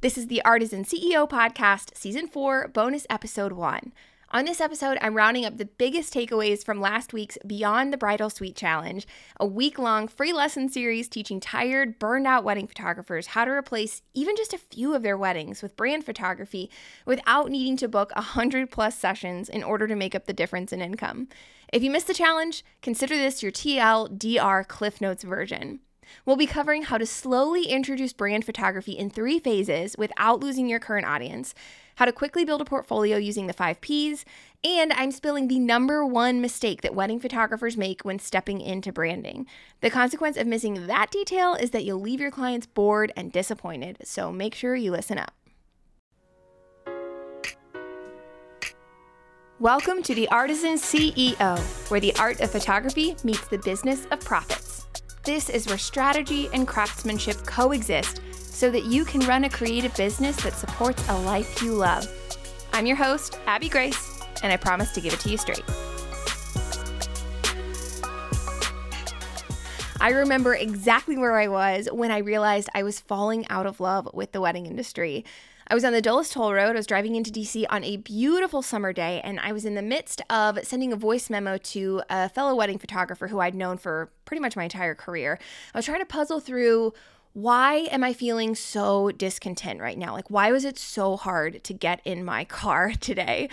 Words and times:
This 0.00 0.16
is 0.16 0.28
the 0.28 0.44
Artisan 0.44 0.84
CEO 0.84 1.28
Podcast, 1.28 1.96
Season 1.96 2.28
4, 2.28 2.68
Bonus 2.68 3.04
Episode 3.10 3.50
1. 3.50 3.92
On 4.30 4.44
this 4.44 4.60
episode, 4.60 4.96
I'm 5.00 5.16
rounding 5.16 5.44
up 5.44 5.56
the 5.56 5.64
biggest 5.64 6.14
takeaways 6.14 6.64
from 6.64 6.80
last 6.80 7.12
week's 7.12 7.36
Beyond 7.44 7.92
the 7.92 7.96
Bridal 7.96 8.30
Suite 8.30 8.54
Challenge, 8.54 9.04
a 9.40 9.46
week 9.46 9.76
long 9.76 10.06
free 10.06 10.32
lesson 10.32 10.68
series 10.68 11.08
teaching 11.08 11.40
tired, 11.40 11.98
burned 11.98 12.28
out 12.28 12.44
wedding 12.44 12.68
photographers 12.68 13.28
how 13.28 13.44
to 13.44 13.50
replace 13.50 14.02
even 14.14 14.36
just 14.36 14.54
a 14.54 14.58
few 14.58 14.94
of 14.94 15.02
their 15.02 15.18
weddings 15.18 15.62
with 15.62 15.76
brand 15.76 16.06
photography 16.06 16.70
without 17.04 17.50
needing 17.50 17.76
to 17.78 17.88
book 17.88 18.12
100 18.14 18.70
plus 18.70 18.96
sessions 18.96 19.48
in 19.48 19.64
order 19.64 19.88
to 19.88 19.96
make 19.96 20.14
up 20.14 20.26
the 20.26 20.32
difference 20.32 20.72
in 20.72 20.80
income. 20.80 21.26
If 21.72 21.82
you 21.82 21.90
missed 21.90 22.06
the 22.06 22.14
challenge, 22.14 22.64
consider 22.82 23.16
this 23.16 23.42
your 23.42 23.50
TLDR 23.50 24.68
Cliff 24.68 25.00
Notes 25.00 25.24
version. 25.24 25.80
We'll 26.24 26.36
be 26.36 26.46
covering 26.46 26.82
how 26.82 26.98
to 26.98 27.06
slowly 27.06 27.64
introduce 27.64 28.12
brand 28.12 28.44
photography 28.44 28.92
in 28.92 29.10
three 29.10 29.38
phases 29.38 29.94
without 29.98 30.40
losing 30.40 30.68
your 30.68 30.80
current 30.80 31.06
audience, 31.06 31.54
how 31.96 32.04
to 32.04 32.12
quickly 32.12 32.44
build 32.44 32.60
a 32.60 32.64
portfolio 32.64 33.16
using 33.16 33.46
the 33.46 33.52
five 33.52 33.80
P's, 33.80 34.24
and 34.64 34.92
I'm 34.92 35.10
spilling 35.10 35.48
the 35.48 35.58
number 35.58 36.04
one 36.04 36.40
mistake 36.40 36.82
that 36.82 36.94
wedding 36.94 37.20
photographers 37.20 37.76
make 37.76 38.02
when 38.02 38.18
stepping 38.18 38.60
into 38.60 38.92
branding. 38.92 39.46
The 39.80 39.90
consequence 39.90 40.36
of 40.36 40.46
missing 40.46 40.86
that 40.86 41.10
detail 41.10 41.54
is 41.54 41.70
that 41.70 41.84
you'll 41.84 42.00
leave 42.00 42.20
your 42.20 42.30
clients 42.30 42.66
bored 42.66 43.12
and 43.16 43.32
disappointed, 43.32 43.98
so 44.04 44.32
make 44.32 44.54
sure 44.54 44.74
you 44.74 44.90
listen 44.90 45.18
up. 45.18 45.32
Welcome 49.60 50.04
to 50.04 50.14
the 50.14 50.28
Artisan 50.28 50.74
CEO, 50.74 51.58
where 51.90 51.98
the 51.98 52.14
art 52.14 52.40
of 52.40 52.52
photography 52.52 53.16
meets 53.24 53.48
the 53.48 53.58
business 53.58 54.06
of 54.12 54.20
profits. 54.20 54.87
This 55.24 55.50
is 55.50 55.66
where 55.66 55.78
strategy 55.78 56.48
and 56.52 56.66
craftsmanship 56.66 57.44
coexist 57.44 58.22
so 58.32 58.70
that 58.70 58.84
you 58.84 59.04
can 59.04 59.20
run 59.22 59.44
a 59.44 59.50
creative 59.50 59.94
business 59.96 60.36
that 60.42 60.54
supports 60.54 61.06
a 61.08 61.18
life 61.20 61.62
you 61.62 61.74
love. 61.74 62.06
I'm 62.72 62.86
your 62.86 62.96
host, 62.96 63.38
Abby 63.46 63.68
Grace, 63.68 64.20
and 64.42 64.52
I 64.52 64.56
promise 64.56 64.92
to 64.92 65.00
give 65.00 65.12
it 65.12 65.20
to 65.20 65.28
you 65.28 65.36
straight. 65.36 65.64
I 70.00 70.10
remember 70.10 70.54
exactly 70.54 71.18
where 71.18 71.36
I 71.36 71.48
was 71.48 71.88
when 71.90 72.12
I 72.12 72.18
realized 72.18 72.68
I 72.72 72.84
was 72.84 73.00
falling 73.00 73.46
out 73.48 73.66
of 73.66 73.80
love 73.80 74.08
with 74.14 74.32
the 74.32 74.40
wedding 74.40 74.66
industry. 74.66 75.24
I 75.70 75.74
was 75.74 75.84
on 75.84 75.92
the 75.92 76.00
Dulles 76.00 76.30
Toll 76.30 76.54
Road. 76.54 76.70
I 76.70 76.78
was 76.78 76.86
driving 76.86 77.14
into 77.14 77.30
DC 77.30 77.66
on 77.68 77.84
a 77.84 77.98
beautiful 77.98 78.62
summer 78.62 78.94
day, 78.94 79.20
and 79.22 79.38
I 79.38 79.52
was 79.52 79.66
in 79.66 79.74
the 79.74 79.82
midst 79.82 80.22
of 80.30 80.58
sending 80.64 80.94
a 80.94 80.96
voice 80.96 81.28
memo 81.28 81.58
to 81.58 82.00
a 82.08 82.30
fellow 82.30 82.54
wedding 82.54 82.78
photographer 82.78 83.28
who 83.28 83.40
I'd 83.40 83.54
known 83.54 83.76
for 83.76 84.10
pretty 84.24 84.40
much 84.40 84.56
my 84.56 84.64
entire 84.64 84.94
career. 84.94 85.38
I 85.74 85.78
was 85.78 85.84
trying 85.84 86.00
to 86.00 86.06
puzzle 86.06 86.40
through 86.40 86.94
why 87.34 87.86
am 87.90 88.02
I 88.02 88.14
feeling 88.14 88.54
so 88.54 89.10
discontent 89.10 89.80
right 89.80 89.98
now? 89.98 90.14
Like, 90.14 90.30
why 90.30 90.52
was 90.52 90.64
it 90.64 90.78
so 90.78 91.18
hard 91.18 91.62
to 91.64 91.74
get 91.74 92.00
in 92.02 92.24
my 92.24 92.44
car 92.44 92.92
today? 93.00 93.50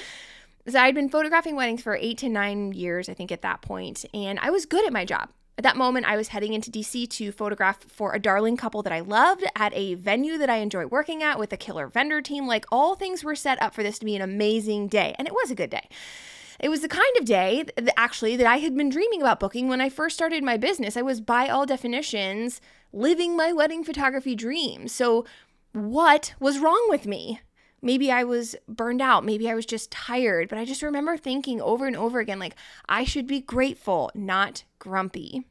So, 0.67 0.79
I'd 0.79 0.95
been 0.95 1.09
photographing 1.09 1.57
weddings 1.57 1.81
for 1.81 1.97
eight 1.97 2.17
to 2.19 2.29
nine 2.29 2.71
years, 2.71 3.09
I 3.09 3.13
think, 3.13 3.33
at 3.33 3.41
that 3.41 3.61
point, 3.61 4.05
and 4.13 4.39
I 4.39 4.51
was 4.51 4.65
good 4.65 4.85
at 4.85 4.93
my 4.93 5.03
job. 5.03 5.31
At 5.57 5.63
that 5.63 5.77
moment, 5.77 6.05
I 6.05 6.17
was 6.17 6.29
heading 6.29 6.53
into 6.53 6.69
DC 6.69 7.09
to 7.11 7.31
photograph 7.31 7.81
for 7.83 8.13
a 8.13 8.19
darling 8.19 8.57
couple 8.57 8.83
that 8.83 8.91
I 8.91 8.99
loved 8.99 9.45
at 9.55 9.73
a 9.73 9.93
venue 9.93 10.37
that 10.37 10.49
I 10.49 10.57
enjoy 10.57 10.85
working 10.85 11.23
at 11.23 11.39
with 11.39 11.53
a 11.53 11.57
killer 11.57 11.87
vendor 11.87 12.21
team. 12.21 12.45
Like 12.45 12.65
all 12.71 12.95
things 12.95 13.23
were 13.23 13.35
set 13.35 13.61
up 13.61 13.73
for 13.73 13.81
this 13.81 13.97
to 13.99 14.05
be 14.05 14.17
an 14.17 14.21
amazing 14.21 14.89
day, 14.89 15.15
and 15.17 15.27
it 15.27 15.33
was 15.33 15.51
a 15.51 15.55
good 15.55 15.69
day. 15.69 15.87
It 16.59 16.69
was 16.69 16.81
the 16.81 16.89
kind 16.89 17.17
of 17.19 17.25
day, 17.25 17.65
actually, 17.95 18.35
that 18.37 18.47
I 18.47 18.57
had 18.57 18.75
been 18.75 18.89
dreaming 18.89 19.21
about 19.21 19.39
booking 19.39 19.67
when 19.67 19.81
I 19.81 19.89
first 19.89 20.15
started 20.15 20.43
my 20.43 20.57
business. 20.57 20.97
I 20.97 21.01
was, 21.01 21.21
by 21.21 21.47
all 21.47 21.65
definitions, 21.65 22.61
living 22.93 23.35
my 23.35 23.51
wedding 23.51 23.83
photography 23.83 24.35
dream. 24.35 24.87
So, 24.87 25.25
what 25.73 26.33
was 26.39 26.59
wrong 26.59 26.85
with 26.89 27.05
me? 27.05 27.41
Maybe 27.85 28.11
I 28.11 28.23
was 28.23 28.55
burned 28.67 28.99
out. 28.99 29.23
Maybe 29.23 29.47
I 29.47 29.53
was 29.53 29.67
just 29.67 29.91
tired. 29.91 30.49
But 30.49 30.57
I 30.57 30.65
just 30.65 30.81
remember 30.81 31.17
thinking 31.17 31.61
over 31.61 31.85
and 31.85 31.95
over 31.95 32.19
again, 32.19 32.39
like, 32.39 32.55
I 32.89 33.03
should 33.03 33.27
be 33.27 33.41
grateful, 33.41 34.09
not 34.15 34.63
grumpy. 34.79 35.45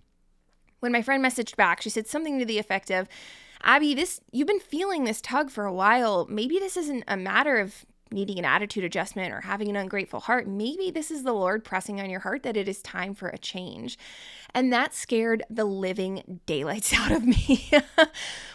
When 0.81 0.91
my 0.91 1.01
friend 1.01 1.25
messaged 1.25 1.55
back, 1.55 1.81
she 1.81 1.91
said 1.91 2.09
something 2.09 2.41
to 2.41 2.45
the 2.45 2.59
effect 2.59 2.91
of, 2.91 3.09
Abby, 3.63 3.95
this 3.95 4.21
you've 4.33 4.49
been 4.49 4.59
feeling 4.59 5.05
this 5.05 5.21
tug 5.21 5.49
for 5.49 5.65
a 5.65 5.73
while. 5.73 6.27
Maybe 6.29 6.59
this 6.59 6.77
isn't 6.77 7.05
a 7.07 7.17
matter 7.17 7.57
of 7.57 7.87
needing 8.11 8.39
an 8.39 8.45
attitude 8.45 8.83
adjustment 8.83 9.33
or 9.33 9.43
having 9.43 9.69
an 9.69 9.77
ungrateful 9.77 10.21
heart. 10.21 10.49
Maybe 10.49 10.91
this 10.91 11.13
is 11.13 11.23
the 11.23 11.33
Lord 11.33 11.63
pressing 11.65 12.01
on 12.01 12.11
your 12.11 12.21
heart 12.21 12.43
that 12.43 12.57
it 12.57 12.69
is 12.69 12.83
time 12.83 13.15
for 13.15 13.29
a 13.29 13.39
change. 13.39 13.97
And 14.55 14.73
that 14.73 14.95
scared 14.95 15.43
the 15.51 15.65
living 15.65 16.41
daylights 16.47 16.95
out 16.97 17.11
of 17.11 17.25
me. 17.25 17.71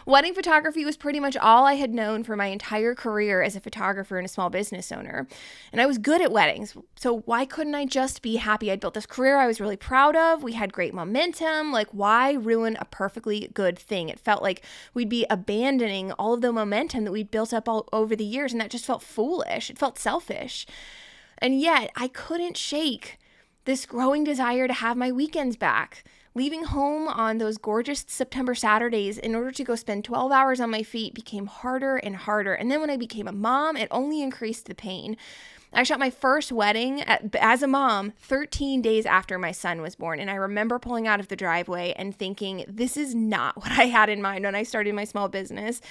Wedding 0.05 0.33
photography 0.33 0.85
was 0.85 0.95
pretty 0.95 1.19
much 1.19 1.35
all 1.35 1.65
I 1.65 1.73
had 1.73 1.93
known 1.93 2.23
for 2.23 2.35
my 2.35 2.47
entire 2.47 2.95
career 2.95 3.41
as 3.41 3.55
a 3.55 3.59
photographer 3.59 4.17
and 4.17 4.25
a 4.25 4.29
small 4.29 4.49
business 4.49 4.91
owner. 4.91 5.27
And 5.73 5.81
I 5.81 5.85
was 5.85 5.97
good 5.97 6.21
at 6.21 6.31
weddings. 6.31 6.75
So 6.95 7.19
why 7.25 7.45
couldn't 7.45 7.75
I 7.75 7.85
just 7.85 8.21
be 8.21 8.37
happy? 8.37 8.71
I'd 8.71 8.79
built 8.79 8.93
this 8.93 9.05
career 9.05 9.37
I 9.37 9.45
was 9.45 9.59
really 9.59 9.75
proud 9.75 10.15
of. 10.15 10.41
We 10.41 10.53
had 10.53 10.71
great 10.71 10.93
momentum. 10.93 11.71
Like, 11.71 11.89
why 11.91 12.31
ruin 12.31 12.77
a 12.79 12.85
perfectly 12.85 13.51
good 13.53 13.77
thing? 13.77 14.07
It 14.07 14.19
felt 14.19 14.41
like 14.41 14.63
we'd 14.93 15.09
be 15.09 15.25
abandoning 15.29 16.13
all 16.13 16.33
of 16.33 16.41
the 16.41 16.53
momentum 16.53 17.03
that 17.03 17.11
we'd 17.11 17.29
built 17.29 17.53
up 17.53 17.67
all 17.67 17.89
over 17.91 18.15
the 18.15 18.23
years. 18.23 18.53
And 18.53 18.61
that 18.61 18.71
just 18.71 18.85
felt 18.85 19.03
foolish. 19.03 19.69
It 19.69 19.77
felt 19.77 19.99
selfish. 19.99 20.65
And 21.39 21.59
yet, 21.59 21.91
I 21.95 22.07
couldn't 22.07 22.57
shake 22.57 23.17
this 23.65 23.85
growing 23.85 24.23
desire 24.23 24.67
to 24.67 24.73
have 24.73 24.97
my 24.97 25.11
weekends 25.11 25.55
back. 25.55 26.03
Leaving 26.35 26.63
home 26.63 27.07
on 27.07 27.37
those 27.37 27.57
gorgeous 27.57 28.05
September 28.07 28.53
Saturdays 28.55 29.17
in 29.17 29.35
order 29.35 29.51
to 29.51 29.63
go 29.63 29.75
spend 29.75 30.05
12 30.05 30.31
hours 30.31 30.59
on 30.59 30.69
my 30.69 30.83
feet 30.83 31.13
became 31.13 31.47
harder 31.47 31.97
and 31.97 32.15
harder. 32.15 32.53
And 32.53 32.71
then 32.71 32.79
when 32.81 32.89
I 32.89 32.97
became 32.97 33.27
a 33.27 33.33
mom, 33.33 33.75
it 33.75 33.87
only 33.91 34.21
increased 34.21 34.65
the 34.67 34.75
pain. 34.75 35.17
I 35.71 35.83
shot 35.83 35.99
my 35.99 36.09
first 36.09 36.51
wedding 36.51 37.01
at, 37.01 37.35
as 37.35 37.61
a 37.61 37.67
mom 37.67 38.13
13 38.19 38.81
days 38.81 39.05
after 39.05 39.37
my 39.37 39.51
son 39.51 39.81
was 39.81 39.95
born. 39.95 40.19
And 40.19 40.29
I 40.29 40.35
remember 40.35 40.79
pulling 40.79 41.07
out 41.07 41.19
of 41.19 41.27
the 41.27 41.35
driveway 41.35 41.93
and 41.95 42.15
thinking, 42.15 42.65
this 42.67 42.97
is 42.97 43.13
not 43.13 43.57
what 43.61 43.71
I 43.71 43.85
had 43.85 44.09
in 44.09 44.21
mind 44.21 44.45
when 44.45 44.55
I 44.55 44.63
started 44.63 44.95
my 44.95 45.03
small 45.03 45.29
business. 45.29 45.81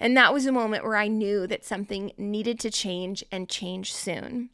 And 0.00 0.16
that 0.16 0.32
was 0.32 0.46
a 0.46 0.52
moment 0.52 0.84
where 0.84 0.96
I 0.96 1.08
knew 1.08 1.46
that 1.46 1.64
something 1.64 2.12
needed 2.16 2.58
to 2.60 2.70
change 2.70 3.22
and 3.30 3.48
change 3.48 3.92
soon. 3.92 4.50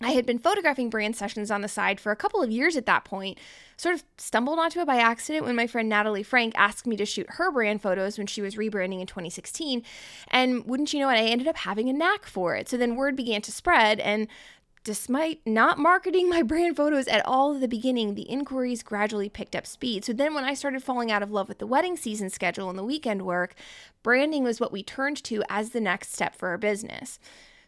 I 0.00 0.10
had 0.10 0.26
been 0.26 0.38
photographing 0.38 0.90
brand 0.90 1.16
sessions 1.16 1.50
on 1.50 1.62
the 1.62 1.68
side 1.68 2.00
for 2.00 2.12
a 2.12 2.16
couple 2.16 2.42
of 2.42 2.50
years 2.50 2.76
at 2.76 2.86
that 2.86 3.04
point. 3.04 3.38
Sort 3.76 3.94
of 3.94 4.04
stumbled 4.18 4.58
onto 4.58 4.80
it 4.80 4.86
by 4.86 4.96
accident 4.96 5.46
when 5.46 5.56
my 5.56 5.66
friend 5.66 5.88
Natalie 5.88 6.22
Frank 6.22 6.52
asked 6.56 6.86
me 6.86 6.96
to 6.96 7.06
shoot 7.06 7.26
her 7.30 7.50
brand 7.50 7.80
photos 7.80 8.18
when 8.18 8.26
she 8.26 8.42
was 8.42 8.56
rebranding 8.56 9.00
in 9.00 9.06
2016. 9.06 9.82
And 10.28 10.64
wouldn't 10.66 10.92
you 10.92 11.00
know 11.00 11.08
it, 11.08 11.14
I 11.14 11.24
ended 11.24 11.48
up 11.48 11.58
having 11.58 11.88
a 11.88 11.94
knack 11.94 12.26
for 12.26 12.54
it. 12.54 12.68
So 12.68 12.76
then 12.76 12.96
word 12.96 13.16
began 13.16 13.42
to 13.42 13.52
spread, 13.52 14.00
and 14.00 14.28
despite 14.84 15.40
not 15.46 15.78
marketing 15.78 16.28
my 16.30 16.42
brand 16.42 16.76
photos 16.76 17.08
at 17.08 17.24
all 17.26 17.54
at 17.54 17.60
the 17.60 17.68
beginning, 17.68 18.14
the 18.14 18.30
inquiries 18.30 18.82
gradually 18.82 19.28
picked 19.28 19.56
up 19.56 19.66
speed. 19.66 20.04
So 20.04 20.12
then 20.12 20.34
when 20.34 20.44
I 20.44 20.54
started 20.54 20.82
falling 20.82 21.10
out 21.10 21.22
of 21.22 21.30
love 21.30 21.48
with 21.48 21.58
the 21.58 21.66
wedding 21.66 21.96
season 21.96 22.28
schedule 22.30 22.68
and 22.68 22.78
the 22.78 22.84
weekend 22.84 23.22
work, 23.22 23.54
branding 24.02 24.44
was 24.44 24.60
what 24.60 24.72
we 24.72 24.82
turned 24.82 25.22
to 25.24 25.42
as 25.48 25.70
the 25.70 25.80
next 25.80 26.12
step 26.12 26.34
for 26.34 26.50
our 26.50 26.58
business. 26.58 27.18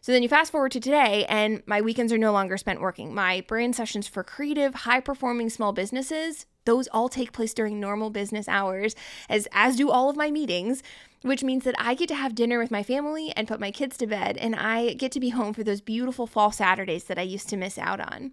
So 0.01 0.11
then 0.13 0.23
you 0.23 0.29
fast 0.29 0.51
forward 0.51 0.71
to 0.71 0.79
today, 0.79 1.25
and 1.27 1.61
my 1.65 1.81
weekends 1.81 2.13
are 2.13 2.17
no 2.17 2.31
longer 2.31 2.57
spent 2.57 2.79
working. 2.79 3.13
My 3.13 3.41
brand 3.47 3.75
sessions 3.75 4.07
for 4.07 4.23
creative, 4.23 4.73
high 4.73 5.01
performing 5.01 5.49
small 5.49 5.73
businesses, 5.73 6.45
those 6.65 6.87
all 6.89 7.09
take 7.09 7.33
place 7.33 7.53
during 7.53 7.79
normal 7.79 8.09
business 8.09 8.47
hours, 8.47 8.95
as, 9.27 9.47
as 9.51 9.75
do 9.75 9.89
all 9.89 10.09
of 10.09 10.15
my 10.15 10.31
meetings, 10.31 10.83
which 11.21 11.43
means 11.43 11.65
that 11.65 11.75
I 11.77 11.95
get 11.95 12.07
to 12.09 12.15
have 12.15 12.33
dinner 12.33 12.59
with 12.59 12.71
my 12.71 12.83
family 12.83 13.33
and 13.35 13.47
put 13.47 13.59
my 13.59 13.71
kids 13.71 13.97
to 13.97 14.07
bed, 14.07 14.37
and 14.37 14.55
I 14.55 14.93
get 14.93 15.11
to 15.13 15.19
be 15.19 15.29
home 15.29 15.53
for 15.53 15.63
those 15.63 15.81
beautiful 15.81 16.27
fall 16.27 16.51
Saturdays 16.51 17.05
that 17.05 17.19
I 17.19 17.23
used 17.23 17.49
to 17.49 17.57
miss 17.57 17.77
out 17.77 17.99
on. 17.99 18.31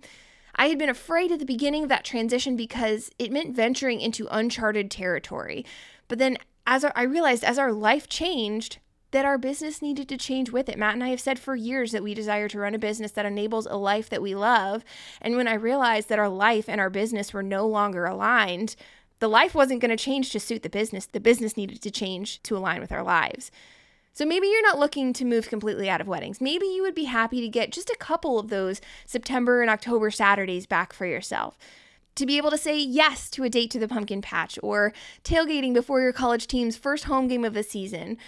I 0.55 0.69
had 0.69 0.79
been 0.79 0.89
afraid 0.89 1.33
at 1.33 1.41
the 1.41 1.45
beginning 1.45 1.83
of 1.83 1.89
that 1.89 2.05
transition 2.05 2.57
because 2.57 3.11
it 3.19 3.33
meant 3.33 3.57
venturing 3.57 4.01
into 4.01 4.29
uncharted 4.31 4.91
territory. 4.91 5.67
But 6.09 6.19
then 6.19 6.39
as 6.67 6.85
our, 6.85 6.93
I 6.95 7.03
realized 7.03 7.45
as 7.45 7.59
our 7.59 7.73
life 7.73 8.09
changed, 8.09 8.79
that 9.17 9.25
our 9.25 9.39
business 9.39 9.81
needed 9.81 10.11
to 10.11 10.19
change 10.19 10.51
with 10.51 10.69
it. 10.69 10.77
Matt 10.77 10.93
and 10.93 11.03
I 11.03 11.09
have 11.09 11.23
said 11.23 11.39
for 11.39 11.57
years 11.57 11.93
that 11.93 12.03
we 12.03 12.13
desire 12.13 12.51
to 12.51 12.59
run 12.59 12.75
a 12.75 12.79
business 12.79 13.13
that 13.13 13.25
enables 13.25 13.65
a 13.65 13.75
life 13.75 14.11
that 14.11 14.21
we 14.21 14.35
love. 14.35 14.85
And 15.23 15.37
when 15.37 15.49
I 15.49 15.55
realized 15.55 16.11
that 16.11 16.19
our 16.19 16.29
life 16.29 16.69
and 16.69 16.79
our 16.83 16.91
business 16.91 17.33
were 17.33 17.43
no 17.43 17.67
longer 17.67 18.05
aligned, 18.05 18.77
the 19.19 19.29
life 19.29 19.55
wasn't 19.55 19.81
going 19.81 19.89
to 19.89 19.97
change 19.97 20.33
to 20.33 20.39
suit 20.39 20.63
the 20.63 20.69
business. 20.69 21.07
The 21.07 21.19
business 21.19 21.57
needed 21.57 21.81
to 21.81 21.91
change 21.91 22.43
to 22.43 22.59
align 22.59 22.79
with 22.79 22.93
our 22.93 23.03
lives. 23.03 23.51
So 24.13 24.27
maybe 24.27 24.49
you're 24.49 24.61
not 24.61 24.79
looking 24.79 25.15
to 25.15 25.25
move 25.25 25.49
completely 25.49 25.89
out 25.89 26.03
of 26.03 26.09
weddings. 26.09 26.39
Maybe 26.39 26.67
you 26.67 26.83
would 26.83 26.95
be 26.95 27.05
happy 27.05 27.41
to 27.41 27.49
get 27.49 27.73
just 27.73 27.89
a 27.89 27.97
couple 27.97 28.39
of 28.39 28.51
those 28.51 28.83
September 29.07 29.63
and 29.63 29.71
October 29.71 30.11
Saturdays 30.11 30.67
back 30.67 30.93
for 30.93 31.07
yourself. 31.07 31.57
To 32.17 32.27
be 32.27 32.37
able 32.37 32.51
to 32.51 32.59
say 32.59 32.79
yes 32.79 33.31
to 33.31 33.45
a 33.45 33.49
date 33.49 33.71
to 33.71 33.79
the 33.79 33.89
pumpkin 33.89 34.21
patch 34.21 34.59
or 34.63 34.93
tailgating 35.25 35.73
before 35.73 36.03
your 36.03 36.13
college 36.13 36.47
team's 36.47 36.77
first 36.77 37.05
home 37.05 37.29
game 37.29 37.47
of 37.47 37.55
the 37.55 37.63
season 37.63 38.19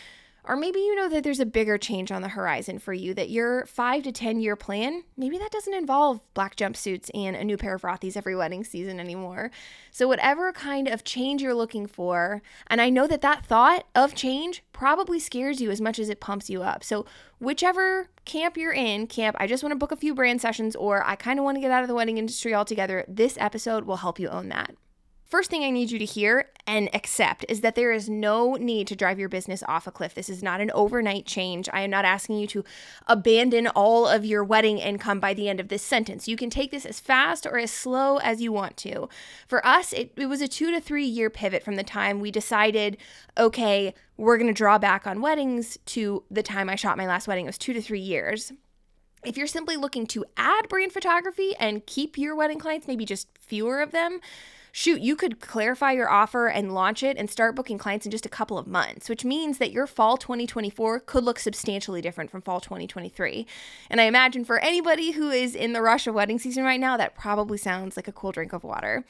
Or 0.48 0.56
maybe 0.56 0.80
you 0.80 0.94
know 0.94 1.10
that 1.10 1.24
there's 1.24 1.40
a 1.40 1.46
bigger 1.46 1.76
change 1.76 2.10
on 2.10 2.22
the 2.22 2.28
horizon 2.28 2.78
for 2.78 2.94
you, 2.94 3.12
that 3.12 3.28
your 3.28 3.66
five 3.66 4.02
to 4.04 4.12
10 4.12 4.40
year 4.40 4.56
plan, 4.56 5.04
maybe 5.14 5.36
that 5.36 5.50
doesn't 5.50 5.74
involve 5.74 6.20
black 6.32 6.56
jumpsuits 6.56 7.10
and 7.12 7.36
a 7.36 7.44
new 7.44 7.58
pair 7.58 7.74
of 7.74 7.82
Rothy's 7.82 8.16
every 8.16 8.34
wedding 8.34 8.64
season 8.64 8.98
anymore. 8.98 9.50
So, 9.90 10.08
whatever 10.08 10.50
kind 10.52 10.88
of 10.88 11.04
change 11.04 11.42
you're 11.42 11.54
looking 11.54 11.86
for, 11.86 12.40
and 12.68 12.80
I 12.80 12.88
know 12.88 13.06
that 13.06 13.20
that 13.20 13.44
thought 13.44 13.84
of 13.94 14.14
change 14.14 14.64
probably 14.72 15.20
scares 15.20 15.60
you 15.60 15.70
as 15.70 15.82
much 15.82 15.98
as 15.98 16.08
it 16.08 16.18
pumps 16.18 16.48
you 16.48 16.62
up. 16.62 16.82
So, 16.82 17.04
whichever 17.38 18.08
camp 18.24 18.56
you're 18.56 18.72
in, 18.72 19.06
camp, 19.06 19.36
I 19.38 19.46
just 19.46 19.62
want 19.62 19.72
to 19.72 19.78
book 19.78 19.92
a 19.92 19.96
few 19.96 20.14
brand 20.14 20.40
sessions, 20.40 20.74
or 20.74 21.06
I 21.06 21.14
kind 21.14 21.38
of 21.38 21.44
want 21.44 21.56
to 21.56 21.60
get 21.60 21.70
out 21.70 21.82
of 21.82 21.88
the 21.88 21.94
wedding 21.94 22.16
industry 22.16 22.54
altogether, 22.54 23.04
this 23.06 23.36
episode 23.38 23.84
will 23.84 23.96
help 23.98 24.18
you 24.18 24.28
own 24.28 24.48
that. 24.48 24.74
First 25.28 25.50
thing 25.50 25.62
I 25.62 25.68
need 25.68 25.90
you 25.90 25.98
to 25.98 26.06
hear 26.06 26.46
and 26.66 26.88
accept 26.94 27.44
is 27.50 27.60
that 27.60 27.74
there 27.74 27.92
is 27.92 28.08
no 28.08 28.54
need 28.54 28.86
to 28.86 28.96
drive 28.96 29.18
your 29.18 29.28
business 29.28 29.62
off 29.68 29.86
a 29.86 29.90
cliff. 29.90 30.14
This 30.14 30.30
is 30.30 30.42
not 30.42 30.62
an 30.62 30.70
overnight 30.70 31.26
change. 31.26 31.68
I 31.70 31.82
am 31.82 31.90
not 31.90 32.06
asking 32.06 32.38
you 32.38 32.46
to 32.46 32.64
abandon 33.06 33.66
all 33.66 34.08
of 34.08 34.24
your 34.24 34.42
wedding 34.42 34.78
income 34.78 35.20
by 35.20 35.34
the 35.34 35.46
end 35.50 35.60
of 35.60 35.68
this 35.68 35.82
sentence. 35.82 36.28
You 36.28 36.36
can 36.38 36.48
take 36.48 36.70
this 36.70 36.86
as 36.86 36.98
fast 36.98 37.44
or 37.44 37.58
as 37.58 37.70
slow 37.70 38.16
as 38.16 38.40
you 38.40 38.52
want 38.52 38.78
to. 38.78 39.10
For 39.46 39.64
us, 39.66 39.92
it, 39.92 40.12
it 40.16 40.26
was 40.26 40.40
a 40.40 40.48
two 40.48 40.70
to 40.70 40.80
three 40.80 41.04
year 41.04 41.28
pivot 41.28 41.62
from 41.62 41.76
the 41.76 41.84
time 41.84 42.20
we 42.20 42.30
decided, 42.30 42.96
okay, 43.36 43.92
we're 44.16 44.38
going 44.38 44.46
to 44.46 44.54
draw 44.54 44.78
back 44.78 45.06
on 45.06 45.20
weddings 45.20 45.76
to 45.86 46.24
the 46.30 46.42
time 46.42 46.70
I 46.70 46.74
shot 46.74 46.96
my 46.96 47.06
last 47.06 47.28
wedding. 47.28 47.44
It 47.44 47.48
was 47.48 47.58
two 47.58 47.74
to 47.74 47.82
three 47.82 48.00
years. 48.00 48.50
If 49.26 49.36
you're 49.36 49.46
simply 49.46 49.76
looking 49.76 50.06
to 50.06 50.24
add 50.38 50.70
brand 50.70 50.92
photography 50.92 51.54
and 51.60 51.84
keep 51.84 52.16
your 52.16 52.34
wedding 52.34 52.58
clients, 52.58 52.88
maybe 52.88 53.04
just 53.04 53.28
fewer 53.38 53.82
of 53.82 53.90
them, 53.90 54.20
shoot, 54.78 55.00
you 55.00 55.16
could 55.16 55.40
clarify 55.40 55.90
your 55.90 56.08
offer 56.08 56.46
and 56.46 56.72
launch 56.72 57.02
it 57.02 57.16
and 57.16 57.28
start 57.28 57.56
booking 57.56 57.78
clients 57.78 58.06
in 58.06 58.12
just 58.12 58.24
a 58.24 58.28
couple 58.28 58.56
of 58.56 58.68
months, 58.68 59.08
which 59.08 59.24
means 59.24 59.58
that 59.58 59.72
your 59.72 59.88
fall 59.88 60.16
2024 60.16 61.00
could 61.00 61.24
look 61.24 61.40
substantially 61.40 62.00
different 62.00 62.30
from 62.30 62.40
fall 62.40 62.60
2023. 62.60 63.44
And 63.90 64.00
I 64.00 64.04
imagine 64.04 64.44
for 64.44 64.60
anybody 64.60 65.10
who 65.10 65.30
is 65.30 65.56
in 65.56 65.72
the 65.72 65.82
rush 65.82 66.06
of 66.06 66.14
wedding 66.14 66.38
season 66.38 66.62
right 66.62 66.78
now, 66.78 66.96
that 66.96 67.16
probably 67.16 67.58
sounds 67.58 67.96
like 67.96 68.06
a 68.06 68.12
cool 68.12 68.30
drink 68.30 68.52
of 68.52 68.62
water. 68.62 69.04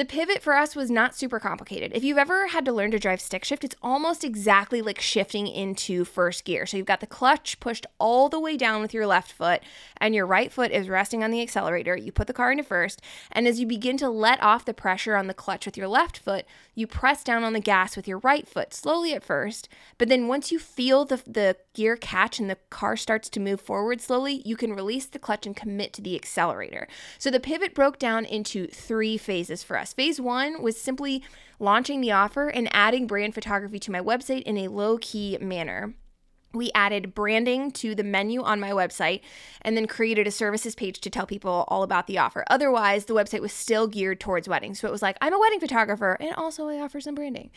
The 0.00 0.06
pivot 0.06 0.40
for 0.40 0.54
us 0.54 0.74
was 0.74 0.90
not 0.90 1.14
super 1.14 1.38
complicated. 1.38 1.92
If 1.94 2.02
you've 2.02 2.16
ever 2.16 2.46
had 2.46 2.64
to 2.64 2.72
learn 2.72 2.90
to 2.92 2.98
drive 2.98 3.20
stick 3.20 3.44
shift, 3.44 3.64
it's 3.64 3.76
almost 3.82 4.24
exactly 4.24 4.80
like 4.80 4.98
shifting 4.98 5.46
into 5.46 6.06
first 6.06 6.46
gear. 6.46 6.64
So 6.64 6.78
you've 6.78 6.86
got 6.86 7.00
the 7.00 7.06
clutch 7.06 7.60
pushed 7.60 7.84
all 7.98 8.30
the 8.30 8.40
way 8.40 8.56
down 8.56 8.80
with 8.80 8.94
your 8.94 9.06
left 9.06 9.30
foot, 9.30 9.60
and 9.98 10.14
your 10.14 10.24
right 10.24 10.50
foot 10.50 10.70
is 10.70 10.88
resting 10.88 11.22
on 11.22 11.30
the 11.30 11.42
accelerator. 11.42 11.94
You 11.94 12.12
put 12.12 12.28
the 12.28 12.32
car 12.32 12.50
into 12.50 12.64
first, 12.64 13.02
and 13.30 13.46
as 13.46 13.60
you 13.60 13.66
begin 13.66 13.98
to 13.98 14.08
let 14.08 14.42
off 14.42 14.64
the 14.64 14.72
pressure 14.72 15.16
on 15.16 15.26
the 15.26 15.34
clutch 15.34 15.66
with 15.66 15.76
your 15.76 15.86
left 15.86 16.16
foot, 16.16 16.46
you 16.74 16.86
press 16.86 17.22
down 17.22 17.44
on 17.44 17.52
the 17.52 17.60
gas 17.60 17.94
with 17.94 18.08
your 18.08 18.20
right 18.20 18.48
foot, 18.48 18.72
slowly 18.72 19.12
at 19.12 19.22
first. 19.22 19.68
But 19.98 20.08
then 20.08 20.28
once 20.28 20.50
you 20.50 20.58
feel 20.58 21.04
the, 21.04 21.22
the 21.26 21.58
gear 21.74 21.96
catch 21.96 22.38
and 22.38 22.48
the 22.48 22.56
car 22.70 22.96
starts 22.96 23.28
to 23.28 23.38
move 23.38 23.60
forward 23.60 24.00
slowly, 24.00 24.40
you 24.46 24.56
can 24.56 24.72
release 24.72 25.04
the 25.04 25.18
clutch 25.18 25.44
and 25.44 25.54
commit 25.54 25.92
to 25.92 26.00
the 26.00 26.16
accelerator. 26.16 26.88
So 27.18 27.30
the 27.30 27.38
pivot 27.38 27.74
broke 27.74 27.98
down 27.98 28.24
into 28.24 28.66
three 28.66 29.18
phases 29.18 29.62
for 29.62 29.76
us. 29.76 29.89
Phase 29.92 30.20
one 30.20 30.62
was 30.62 30.80
simply 30.80 31.22
launching 31.58 32.00
the 32.00 32.12
offer 32.12 32.48
and 32.48 32.68
adding 32.72 33.06
brand 33.06 33.34
photography 33.34 33.78
to 33.80 33.90
my 33.90 34.00
website 34.00 34.42
in 34.42 34.56
a 34.58 34.68
low 34.68 34.98
key 34.98 35.38
manner. 35.40 35.94
We 36.52 36.72
added 36.74 37.14
branding 37.14 37.70
to 37.72 37.94
the 37.94 38.02
menu 38.02 38.42
on 38.42 38.58
my 38.58 38.70
website 38.70 39.20
and 39.62 39.76
then 39.76 39.86
created 39.86 40.26
a 40.26 40.32
services 40.32 40.74
page 40.74 41.00
to 41.00 41.10
tell 41.10 41.26
people 41.26 41.64
all 41.68 41.84
about 41.84 42.08
the 42.08 42.18
offer. 42.18 42.44
Otherwise, 42.50 43.04
the 43.04 43.14
website 43.14 43.40
was 43.40 43.52
still 43.52 43.86
geared 43.86 44.18
towards 44.18 44.48
weddings. 44.48 44.80
So 44.80 44.88
it 44.88 44.90
was 44.90 45.02
like, 45.02 45.16
I'm 45.20 45.32
a 45.32 45.38
wedding 45.38 45.60
photographer 45.60 46.16
and 46.18 46.34
also 46.34 46.68
I 46.68 46.80
offer 46.80 47.00
some 47.00 47.14
branding. 47.14 47.50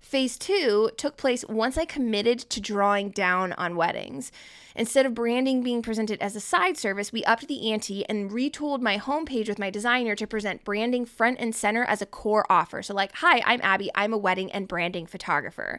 Phase 0.00 0.36
two 0.36 0.90
took 0.96 1.16
place 1.16 1.44
once 1.48 1.78
I 1.78 1.84
committed 1.84 2.40
to 2.40 2.60
drawing 2.60 3.10
down 3.10 3.52
on 3.52 3.76
weddings. 3.76 4.32
Instead 4.74 5.06
of 5.06 5.14
branding 5.14 5.62
being 5.62 5.82
presented 5.82 6.20
as 6.20 6.34
a 6.34 6.40
side 6.40 6.76
service, 6.76 7.12
we 7.12 7.22
upped 7.24 7.46
the 7.46 7.70
ante 7.70 8.04
and 8.08 8.30
retooled 8.30 8.80
my 8.80 8.98
homepage 8.98 9.46
with 9.46 9.60
my 9.60 9.70
designer 9.70 10.16
to 10.16 10.26
present 10.26 10.64
branding 10.64 11.04
front 11.04 11.38
and 11.38 11.54
center 11.54 11.84
as 11.84 12.02
a 12.02 12.06
core 12.06 12.44
offer. 12.50 12.82
So, 12.82 12.92
like, 12.92 13.12
hi, 13.16 13.40
I'm 13.46 13.60
Abby, 13.62 13.88
I'm 13.94 14.12
a 14.12 14.18
wedding 14.18 14.50
and 14.50 14.66
branding 14.66 15.06
photographer. 15.06 15.78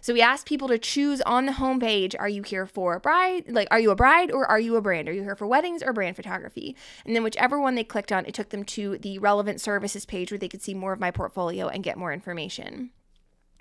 So 0.00 0.12
we 0.12 0.22
asked 0.22 0.46
people 0.46 0.68
to 0.68 0.78
choose 0.78 1.20
on 1.22 1.46
the 1.46 1.52
homepage 1.52 2.14
are 2.20 2.28
you 2.28 2.44
here 2.44 2.66
for 2.66 2.94
a 2.94 3.00
bride? 3.00 3.46
Like, 3.48 3.66
are 3.72 3.80
you 3.80 3.90
a 3.90 3.96
bride 3.96 4.30
or 4.30 4.46
are 4.46 4.60
you 4.60 4.76
a 4.76 4.80
brand? 4.80 5.08
Are 5.08 5.12
you 5.12 5.22
here 5.22 5.34
for 5.34 5.48
weddings 5.48 5.82
or 5.82 5.92
brand 5.92 6.14
photography? 6.14 6.76
And 7.04 7.16
then 7.16 7.24
whichever 7.24 7.58
one 7.60 7.74
they 7.74 7.82
clicked 7.82 8.12
on, 8.12 8.26
it 8.26 8.34
took 8.34 8.50
them 8.50 8.62
to 8.64 8.98
the 8.98 9.18
relevant 9.18 9.60
services 9.60 10.06
page 10.06 10.30
where 10.30 10.38
they 10.38 10.48
could 10.48 10.62
see 10.62 10.74
more 10.74 10.92
of 10.92 11.00
my 11.00 11.10
portfolio 11.10 11.66
and 11.66 11.82
get 11.82 11.98
more 11.98 12.12
information. 12.12 12.90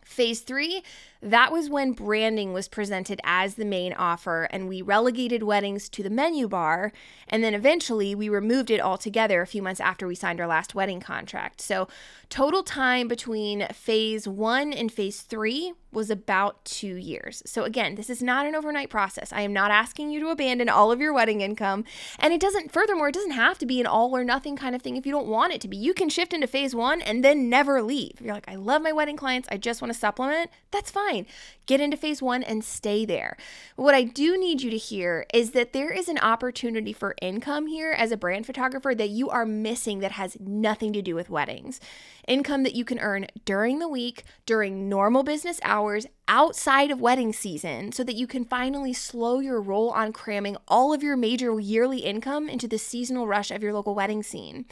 Phase 0.05 0.41
three, 0.41 0.83
that 1.19 1.51
was 1.51 1.67
when 1.67 1.93
branding 1.93 2.53
was 2.53 2.67
presented 2.67 3.19
as 3.23 3.55
the 3.55 3.65
main 3.65 3.91
offer, 3.91 4.47
and 4.51 4.69
we 4.69 4.83
relegated 4.83 5.41
weddings 5.41 5.89
to 5.89 6.03
the 6.03 6.11
menu 6.11 6.47
bar. 6.47 6.93
And 7.27 7.43
then 7.43 7.55
eventually 7.55 8.13
we 8.13 8.29
removed 8.29 8.69
it 8.69 8.79
altogether 8.79 9.41
a 9.41 9.47
few 9.47 9.63
months 9.63 9.81
after 9.81 10.07
we 10.07 10.13
signed 10.13 10.39
our 10.39 10.45
last 10.45 10.75
wedding 10.75 10.99
contract. 10.99 11.59
So, 11.59 11.87
total 12.29 12.61
time 12.61 13.07
between 13.07 13.67
phase 13.69 14.27
one 14.27 14.71
and 14.71 14.91
phase 14.91 15.21
three 15.21 15.73
was 15.95 16.09
about 16.09 16.63
two 16.65 16.95
years. 16.95 17.41
So, 17.45 17.63
again, 17.63 17.95
this 17.95 18.09
is 18.09 18.21
not 18.21 18.45
an 18.45 18.55
overnight 18.55 18.89
process. 18.89 19.31
I 19.33 19.41
am 19.41 19.53
not 19.53 19.71
asking 19.71 20.11
you 20.11 20.19
to 20.19 20.29
abandon 20.29 20.69
all 20.69 20.91
of 20.91 20.99
your 20.99 21.13
wedding 21.13 21.41
income. 21.41 21.85
And 22.19 22.33
it 22.33 22.41
doesn't, 22.41 22.71
furthermore, 22.71 23.09
it 23.09 23.15
doesn't 23.15 23.31
have 23.31 23.57
to 23.59 23.65
be 23.65 23.79
an 23.79 23.87
all 23.87 24.15
or 24.15 24.23
nothing 24.23 24.55
kind 24.55 24.75
of 24.75 24.81
thing 24.81 24.97
if 24.97 25.05
you 25.05 25.11
don't 25.11 25.27
want 25.27 25.53
it 25.53 25.61
to 25.61 25.67
be. 25.67 25.77
You 25.77 25.93
can 25.93 26.09
shift 26.09 26.33
into 26.33 26.47
phase 26.47 26.75
one 26.75 27.01
and 27.01 27.23
then 27.23 27.49
never 27.49 27.81
leave. 27.81 28.15
If 28.15 28.21
you're 28.21 28.35
like, 28.35 28.49
I 28.49 28.55
love 28.55 28.81
my 28.81 28.91
wedding 28.91 29.17
clients, 29.17 29.47
I 29.51 29.57
just 29.57 29.81
want 29.81 29.93
to 29.93 29.99
supplement, 29.99 30.51
that's 30.71 30.91
fine. 30.91 31.25
Get 31.65 31.81
into 31.81 31.97
phase 31.97 32.21
one 32.21 32.43
and 32.43 32.63
stay 32.63 33.05
there. 33.05 33.37
What 33.75 33.95
I 33.95 34.03
do 34.03 34.37
need 34.37 34.61
you 34.61 34.69
to 34.69 34.77
hear 34.77 35.25
is 35.33 35.51
that 35.51 35.73
there 35.73 35.91
is 35.91 36.07
an 36.07 36.19
opportunity 36.19 36.93
for 36.93 37.15
income 37.21 37.67
here 37.67 37.91
as 37.91 38.11
a 38.11 38.17
brand 38.17 38.45
photographer 38.45 38.93
that 38.93 39.09
you 39.09 39.29
are 39.29 39.45
missing 39.45 39.99
that 39.99 40.11
has 40.11 40.37
nothing 40.39 40.93
to 40.93 41.01
do 41.01 41.15
with 41.15 41.29
weddings. 41.29 41.79
Income 42.27 42.63
that 42.63 42.75
you 42.75 42.85
can 42.85 42.99
earn 42.99 43.27
during 43.45 43.79
the 43.79 43.87
week, 43.87 44.23
during 44.45 44.89
normal 44.89 45.23
business 45.23 45.59
hours, 45.63 45.84
outside 46.27 46.91
of 46.91 46.99
wedding 46.99 47.33
season, 47.33 47.91
so 47.91 48.03
that 48.03 48.15
you 48.15 48.27
can 48.27 48.45
finally 48.45 48.93
slow 48.93 49.39
your 49.39 49.61
roll 49.61 49.91
on 49.91 50.11
cramming 50.13 50.57
all 50.67 50.93
of 50.93 51.03
your 51.03 51.15
major 51.15 51.59
yearly 51.59 51.99
income 51.99 52.49
into 52.49 52.67
the 52.67 52.77
seasonal 52.77 53.27
rush 53.27 53.51
of 53.51 53.61
your 53.63 53.73
local 53.73 53.95
wedding 53.95 54.23
scene 54.23 54.65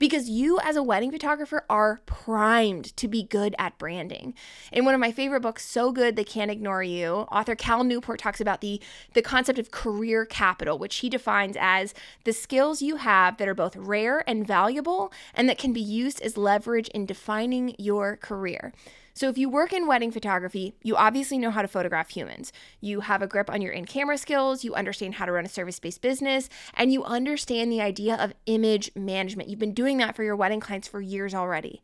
because 0.00 0.28
you, 0.28 0.58
as 0.64 0.74
a 0.74 0.82
wedding 0.82 1.12
photographer, 1.12 1.64
are 1.70 2.00
primed 2.06 2.96
to 2.96 3.06
be 3.06 3.22
good 3.22 3.54
at 3.58 3.78
branding. 3.78 4.34
In 4.72 4.84
one 4.84 4.94
of 4.94 5.00
my 5.00 5.12
favorite 5.12 5.42
books, 5.42 5.64
So 5.64 5.92
Good 5.92 6.16
They 6.16 6.24
Can't 6.24 6.50
Ignore 6.50 6.82
You, 6.82 7.12
author 7.30 7.54
Cal 7.54 7.84
Newport 7.84 8.18
talks 8.18 8.40
about 8.40 8.62
the, 8.62 8.80
the 9.12 9.22
concept 9.22 9.58
of 9.58 9.70
career 9.70 10.24
capital, 10.24 10.78
which 10.78 10.96
he 10.96 11.10
defines 11.10 11.56
as 11.60 11.94
the 12.24 12.32
skills 12.32 12.82
you 12.82 12.96
have 12.96 13.36
that 13.36 13.46
are 13.46 13.54
both 13.54 13.76
rare 13.76 14.24
and 14.28 14.44
valuable 14.46 15.12
and 15.34 15.48
that 15.48 15.58
can 15.58 15.72
be 15.72 15.80
used 15.82 16.20
as 16.22 16.36
leverage 16.36 16.88
in 16.88 17.04
defining 17.06 17.76
your 17.78 18.16
career. 18.16 18.72
So, 19.14 19.28
if 19.28 19.36
you 19.36 19.48
work 19.48 19.72
in 19.72 19.86
wedding 19.86 20.10
photography, 20.10 20.74
you 20.82 20.96
obviously 20.96 21.38
know 21.38 21.50
how 21.50 21.62
to 21.62 21.68
photograph 21.68 22.10
humans. 22.10 22.52
You 22.80 23.00
have 23.00 23.22
a 23.22 23.26
grip 23.26 23.50
on 23.50 23.62
your 23.62 23.72
in 23.72 23.84
camera 23.84 24.18
skills, 24.18 24.64
you 24.64 24.74
understand 24.74 25.14
how 25.14 25.26
to 25.26 25.32
run 25.32 25.44
a 25.44 25.48
service 25.48 25.78
based 25.78 26.02
business, 26.02 26.48
and 26.74 26.92
you 26.92 27.04
understand 27.04 27.70
the 27.70 27.80
idea 27.80 28.14
of 28.16 28.34
image 28.46 28.90
management. 28.94 29.48
You've 29.48 29.58
been 29.58 29.74
doing 29.74 29.98
that 29.98 30.16
for 30.16 30.22
your 30.22 30.36
wedding 30.36 30.60
clients 30.60 30.88
for 30.88 31.00
years 31.00 31.34
already. 31.34 31.82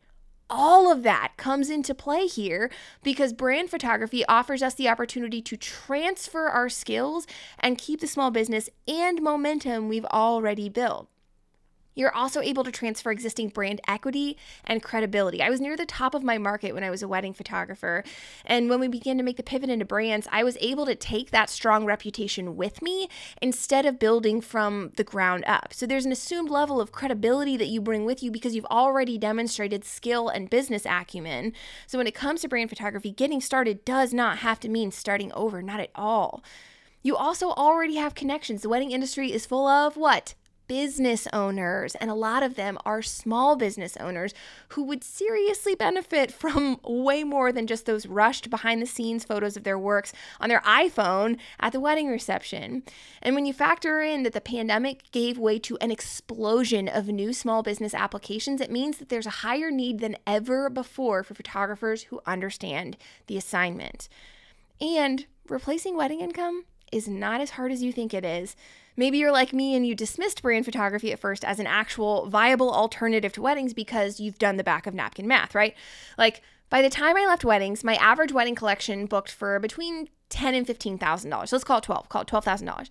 All 0.49 0.89
of 0.89 1.03
that 1.03 1.33
comes 1.35 1.69
into 1.69 1.93
play 1.93 2.25
here 2.25 2.71
because 3.03 3.33
brand 3.33 3.69
photography 3.69 4.25
offers 4.27 4.63
us 4.63 4.75
the 4.75 4.87
opportunity 4.87 5.41
to 5.41 5.57
transfer 5.57 6.47
our 6.47 6.69
skills 6.69 7.27
and 7.59 7.77
keep 7.77 7.99
the 7.99 8.07
small 8.07 8.31
business 8.31 8.69
and 8.87 9.21
momentum 9.21 9.89
we've 9.89 10.05
already 10.05 10.69
built. 10.69 11.09
You're 11.97 12.15
also 12.15 12.41
able 12.41 12.63
to 12.63 12.71
transfer 12.71 13.09
existing 13.09 13.49
brand 13.49 13.81
equity 13.87 14.37
and 14.63 14.83
credibility. 14.83 15.41
I 15.41 15.49
was 15.49 15.59
near 15.59 15.75
the 15.75 15.87
top 15.87 16.13
of 16.13 16.23
my 16.23 16.37
market 16.37 16.75
when 16.75 16.83
I 16.83 16.91
was 16.91 17.01
a 17.01 17.07
wedding 17.07 17.33
photographer. 17.33 18.03
And 18.45 18.69
when 18.69 18.79
we 18.79 18.87
began 18.87 19.17
to 19.17 19.23
make 19.23 19.37
the 19.37 19.43
pivot 19.43 19.71
into 19.71 19.83
brands, 19.83 20.27
I 20.31 20.43
was 20.43 20.59
able 20.61 20.85
to 20.85 20.93
take 20.93 21.31
that 21.31 21.49
strong 21.49 21.85
reputation 21.85 22.55
with 22.55 22.83
me 22.83 23.09
instead 23.41 23.87
of 23.87 23.97
building 23.97 24.41
from 24.41 24.91
the 24.95 25.03
ground 25.03 25.43
up. 25.47 25.73
So 25.73 25.87
there's 25.87 26.05
an 26.05 26.11
assumed 26.11 26.51
level 26.51 26.79
of 26.79 26.91
credibility 26.91 27.57
that 27.57 27.65
you 27.65 27.81
bring 27.81 28.05
with 28.05 28.21
you 28.21 28.29
because 28.29 28.55
you've 28.55 28.65
already 28.65 29.17
demonstrated 29.17 29.83
skill 29.83 30.29
and 30.29 30.51
business 30.51 30.85
acumen. 30.85 31.51
So 31.87 31.97
when 31.97 32.05
it 32.05 32.13
comes 32.13 32.41
to 32.41 32.47
brand 32.47 32.69
photography, 32.69 33.09
getting 33.09 33.41
started 33.41 33.83
does 33.85 34.13
not 34.13 34.37
have 34.37 34.59
to 34.59 34.69
mean 34.69 34.91
starting 34.91 35.31
over, 35.33 35.63
not 35.63 35.79
at 35.79 35.89
all. 35.95 36.43
You 37.01 37.15
also 37.15 37.49
already 37.49 37.95
have 37.95 38.13
connections. 38.13 38.61
The 38.61 38.69
wedding 38.69 38.91
industry 38.91 39.31
is 39.31 39.47
full 39.47 39.65
of 39.65 39.97
what? 39.97 40.35
Business 40.67 41.27
owners, 41.33 41.95
and 41.95 42.09
a 42.09 42.15
lot 42.15 42.43
of 42.43 42.55
them 42.55 42.77
are 42.85 43.01
small 43.01 43.55
business 43.55 43.97
owners 43.97 44.33
who 44.69 44.83
would 44.83 45.03
seriously 45.03 45.75
benefit 45.75 46.31
from 46.31 46.79
way 46.83 47.23
more 47.23 47.51
than 47.51 47.67
just 47.67 47.85
those 47.85 48.05
rushed 48.05 48.49
behind 48.49 48.81
the 48.81 48.85
scenes 48.85 49.23
photos 49.23 49.57
of 49.57 49.63
their 49.63 49.79
works 49.79 50.13
on 50.39 50.49
their 50.49 50.61
iPhone 50.61 51.37
at 51.59 51.73
the 51.73 51.79
wedding 51.79 52.07
reception. 52.07 52.83
And 53.21 53.35
when 53.35 53.45
you 53.45 53.53
factor 53.53 54.01
in 54.01 54.23
that 54.23 54.33
the 54.33 54.41
pandemic 54.41 55.11
gave 55.11 55.37
way 55.37 55.59
to 55.59 55.77
an 55.79 55.91
explosion 55.91 56.87
of 56.87 57.07
new 57.07 57.33
small 57.33 57.63
business 57.63 57.93
applications, 57.93 58.61
it 58.61 58.71
means 58.71 58.97
that 58.97 59.09
there's 59.09 59.25
a 59.25 59.41
higher 59.41 59.71
need 59.71 59.99
than 59.99 60.17
ever 60.25 60.69
before 60.69 61.23
for 61.23 61.33
photographers 61.33 62.03
who 62.03 62.21
understand 62.25 62.97
the 63.27 63.37
assignment. 63.37 64.09
And 64.79 65.25
replacing 65.47 65.95
wedding 65.95 66.19
income 66.19 66.65
is 66.91 67.07
not 67.07 67.41
as 67.41 67.51
hard 67.51 67.71
as 67.71 67.83
you 67.83 67.91
think 67.91 68.13
it 68.13 68.25
is. 68.25 68.55
Maybe 68.95 69.19
you're 69.19 69.31
like 69.31 69.53
me 69.53 69.75
and 69.75 69.85
you 69.85 69.93
dismissed 69.93 70.41
brand 70.41 70.65
photography 70.65 71.11
at 71.11 71.19
first 71.19 71.45
as 71.45 71.59
an 71.59 71.67
actual 71.67 72.27
viable 72.29 72.73
alternative 72.73 73.31
to 73.33 73.41
weddings 73.41 73.73
because 73.73 74.19
you've 74.19 74.39
done 74.39 74.57
the 74.57 74.63
back 74.63 74.87
of 74.87 74.93
napkin 74.93 75.27
math, 75.27 75.53
right? 75.53 75.75
Like 76.17 76.41
by 76.69 76.81
the 76.81 76.89
time 76.89 77.15
I 77.15 77.25
left 77.25 77.45
weddings, 77.45 77.83
my 77.83 77.95
average 77.95 78.31
wedding 78.31 78.55
collection 78.55 79.05
booked 79.05 79.31
for 79.31 79.59
between 79.59 80.09
ten 80.29 80.53
and 80.53 80.67
fifteen 80.67 80.97
thousand 80.97 81.29
dollars. 81.29 81.51
Let's 81.51 81.63
call 81.63 81.77
it 81.77 81.83
twelve. 81.83 82.09
Call 82.09 82.23
it 82.23 82.27
twelve 82.27 82.43
thousand 82.43 82.67
dollars. 82.67 82.89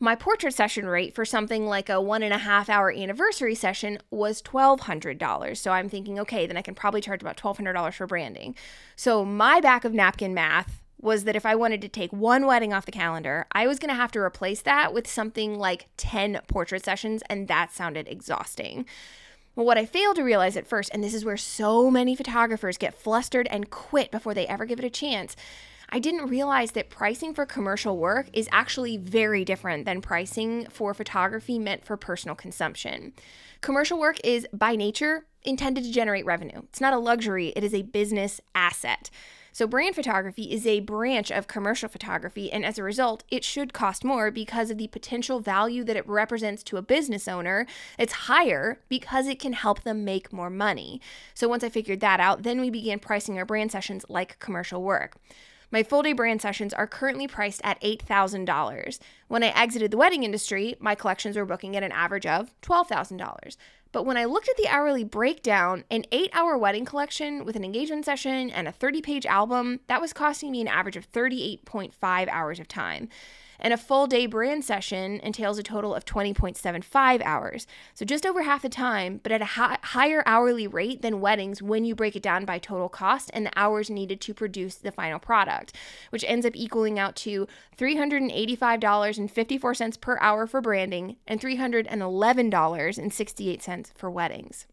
My 0.00 0.14
portrait 0.14 0.54
session 0.54 0.86
rate 0.86 1.14
for 1.14 1.24
something 1.24 1.66
like 1.66 1.88
a 1.88 2.00
one 2.00 2.22
and 2.22 2.32
a 2.32 2.38
half 2.38 2.68
hour 2.68 2.92
anniversary 2.92 3.54
session 3.54 3.98
was 4.10 4.40
twelve 4.40 4.80
hundred 4.80 5.18
dollars. 5.18 5.60
So 5.60 5.72
I'm 5.72 5.88
thinking, 5.88 6.18
okay, 6.20 6.46
then 6.46 6.56
I 6.56 6.62
can 6.62 6.74
probably 6.74 7.00
charge 7.00 7.20
about 7.20 7.36
twelve 7.36 7.56
hundred 7.58 7.72
dollars 7.72 7.96
for 7.96 8.06
branding. 8.06 8.54
So 8.96 9.24
my 9.24 9.60
back 9.60 9.84
of 9.84 9.92
napkin 9.92 10.32
math 10.32 10.80
was 11.00 11.24
that 11.24 11.36
if 11.36 11.46
I 11.46 11.54
wanted 11.54 11.80
to 11.82 11.88
take 11.88 12.12
one 12.12 12.46
wedding 12.46 12.72
off 12.72 12.86
the 12.86 12.92
calendar, 12.92 13.46
I 13.52 13.66
was 13.66 13.78
going 13.78 13.90
to 13.90 13.94
have 13.94 14.12
to 14.12 14.18
replace 14.18 14.62
that 14.62 14.92
with 14.92 15.06
something 15.06 15.58
like 15.58 15.86
10 15.96 16.40
portrait 16.48 16.84
sessions, 16.84 17.22
and 17.28 17.48
that 17.48 17.72
sounded 17.72 18.08
exhausting. 18.08 18.84
What 19.54 19.78
I 19.78 19.86
failed 19.86 20.16
to 20.16 20.22
realize 20.22 20.56
at 20.56 20.66
first, 20.66 20.90
and 20.92 21.02
this 21.02 21.14
is 21.14 21.24
where 21.24 21.36
so 21.36 21.90
many 21.90 22.14
photographers 22.14 22.78
get 22.78 22.94
flustered 22.94 23.48
and 23.48 23.70
quit 23.70 24.10
before 24.10 24.34
they 24.34 24.46
ever 24.46 24.64
give 24.64 24.78
it 24.78 24.84
a 24.84 24.90
chance, 24.90 25.34
I 25.90 25.98
didn't 25.98 26.26
realize 26.26 26.72
that 26.72 26.90
pricing 26.90 27.32
for 27.32 27.46
commercial 27.46 27.96
work 27.96 28.28
is 28.32 28.48
actually 28.52 28.98
very 28.98 29.44
different 29.44 29.84
than 29.84 30.02
pricing 30.02 30.66
for 30.70 30.92
photography 30.92 31.58
meant 31.58 31.84
for 31.84 31.96
personal 31.96 32.34
consumption. 32.34 33.14
Commercial 33.60 33.98
work 33.98 34.18
is, 34.22 34.46
by 34.52 34.76
nature, 34.76 35.24
intended 35.44 35.84
to 35.84 35.92
generate 35.92 36.26
revenue. 36.26 36.60
It's 36.64 36.80
not 36.80 36.92
a 36.92 36.98
luxury, 36.98 37.52
it 37.56 37.64
is 37.64 37.74
a 37.74 37.82
business 37.82 38.40
asset. 38.54 39.10
So, 39.52 39.66
brand 39.66 39.94
photography 39.94 40.52
is 40.52 40.66
a 40.66 40.80
branch 40.80 41.30
of 41.30 41.48
commercial 41.48 41.88
photography, 41.88 42.52
and 42.52 42.64
as 42.64 42.78
a 42.78 42.82
result, 42.82 43.24
it 43.30 43.44
should 43.44 43.72
cost 43.72 44.04
more 44.04 44.30
because 44.30 44.70
of 44.70 44.78
the 44.78 44.88
potential 44.88 45.40
value 45.40 45.84
that 45.84 45.96
it 45.96 46.08
represents 46.08 46.62
to 46.64 46.76
a 46.76 46.82
business 46.82 47.26
owner. 47.26 47.66
It's 47.98 48.12
higher 48.12 48.80
because 48.88 49.26
it 49.26 49.40
can 49.40 49.54
help 49.54 49.82
them 49.82 50.04
make 50.04 50.32
more 50.32 50.50
money. 50.50 51.00
So, 51.34 51.48
once 51.48 51.64
I 51.64 51.68
figured 51.68 52.00
that 52.00 52.20
out, 52.20 52.42
then 52.42 52.60
we 52.60 52.70
began 52.70 52.98
pricing 52.98 53.38
our 53.38 53.44
brand 53.44 53.72
sessions 53.72 54.04
like 54.08 54.38
commercial 54.38 54.82
work. 54.82 55.16
My 55.70 55.82
full 55.82 56.02
day 56.02 56.14
brand 56.14 56.40
sessions 56.40 56.72
are 56.72 56.86
currently 56.86 57.26
priced 57.26 57.60
at 57.62 57.80
$8,000. 57.82 58.98
When 59.28 59.42
I 59.42 59.48
exited 59.48 59.90
the 59.90 59.98
wedding 59.98 60.24
industry, 60.24 60.76
my 60.80 60.94
collections 60.94 61.36
were 61.36 61.44
booking 61.44 61.76
at 61.76 61.82
an 61.82 61.92
average 61.92 62.24
of 62.24 62.58
$12,000. 62.62 63.56
But 63.92 64.04
when 64.04 64.16
I 64.16 64.24
looked 64.26 64.48
at 64.48 64.56
the 64.56 64.68
hourly 64.68 65.04
breakdown, 65.04 65.84
an 65.90 66.04
eight 66.12 66.30
hour 66.34 66.56
wedding 66.58 66.84
collection 66.84 67.44
with 67.44 67.56
an 67.56 67.64
engagement 67.64 68.04
session 68.04 68.50
and 68.50 68.68
a 68.68 68.72
30 68.72 69.00
page 69.00 69.26
album, 69.26 69.80
that 69.86 70.00
was 70.00 70.12
costing 70.12 70.52
me 70.52 70.60
an 70.60 70.68
average 70.68 70.96
of 70.96 71.10
38.5 71.10 72.28
hours 72.28 72.60
of 72.60 72.68
time 72.68 73.08
and 73.58 73.74
a 73.74 73.76
full 73.76 74.06
day 74.06 74.26
brand 74.26 74.64
session 74.64 75.18
entails 75.20 75.58
a 75.58 75.62
total 75.62 75.94
of 75.94 76.04
20.75 76.04 77.22
hours. 77.22 77.66
So 77.94 78.04
just 78.04 78.26
over 78.26 78.42
half 78.42 78.62
the 78.62 78.68
time, 78.68 79.20
but 79.22 79.32
at 79.32 79.42
a 79.42 79.46
hi- 79.46 79.78
higher 79.82 80.22
hourly 80.26 80.66
rate 80.66 81.00
than 81.02 81.20
weddings 81.20 81.62
when 81.62 81.84
you 81.84 81.94
break 81.94 82.16
it 82.16 82.22
down 82.22 82.44
by 82.44 82.58
total 82.58 82.88
cost 82.88 83.30
and 83.34 83.46
the 83.46 83.52
hours 83.56 83.90
needed 83.90 84.20
to 84.22 84.34
produce 84.34 84.74
the 84.76 84.92
final 84.92 85.18
product, 85.18 85.74
which 86.10 86.24
ends 86.26 86.46
up 86.46 86.56
equaling 86.56 86.98
out 86.98 87.14
to 87.16 87.46
$385.54 87.76 90.00
per 90.00 90.18
hour 90.20 90.46
for 90.46 90.60
branding 90.60 91.16
and 91.26 91.40
$311.68 91.40 93.92
for 93.96 94.10
weddings. 94.10 94.66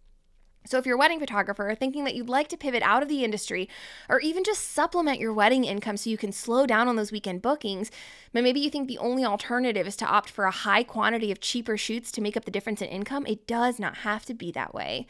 So, 0.66 0.78
if 0.78 0.86
you're 0.86 0.96
a 0.96 1.00
wedding 1.00 1.20
photographer 1.20 1.76
thinking 1.78 2.04
that 2.04 2.16
you'd 2.16 2.30
like 2.30 2.48
to 2.50 2.58
pivot 2.58 2.84
out 2.84 3.04
of 3.04 3.10
the 3.10 3.24
industry 3.24 3.70
or 4.10 4.20
even 4.20 4.44
just 4.44 4.72
supplement 4.72 5.20
your 5.20 5.34
wedding 5.34 5.64
income 5.64 5.98
so 5.98 6.10
you 6.10 6.18
can 6.18 6.32
slow 6.32 6.66
down 6.66 6.88
on 6.88 6.96
those 6.96 7.12
weekend 7.12 7.42
bookings, 7.42 7.92
but 8.34 8.44
maybe 8.44 8.60
you 8.60 8.70
think 8.70 8.88
the 8.88 8.98
only 8.98 9.24
alternative 9.24 9.88
is 9.88 9.96
to 9.98 10.06
opt 10.06 10.30
for 10.30 10.46
a 10.46 10.52
high 10.52 10.84
quantity 10.84 11.32
of 11.32 11.40
cheaper 11.40 11.78
shoots 11.78 12.12
to 12.12 12.22
make 12.22 12.36
up 12.36 12.46
the 12.46 12.52
difference 12.52 12.82
in 12.82 12.90
income, 12.90 13.26
it 13.26 13.48
does 13.48 13.80
not 13.80 13.98
have 13.98 14.26
to 14.26 14.34
be 14.34 14.52
that 14.52 14.74
way. 14.74 15.08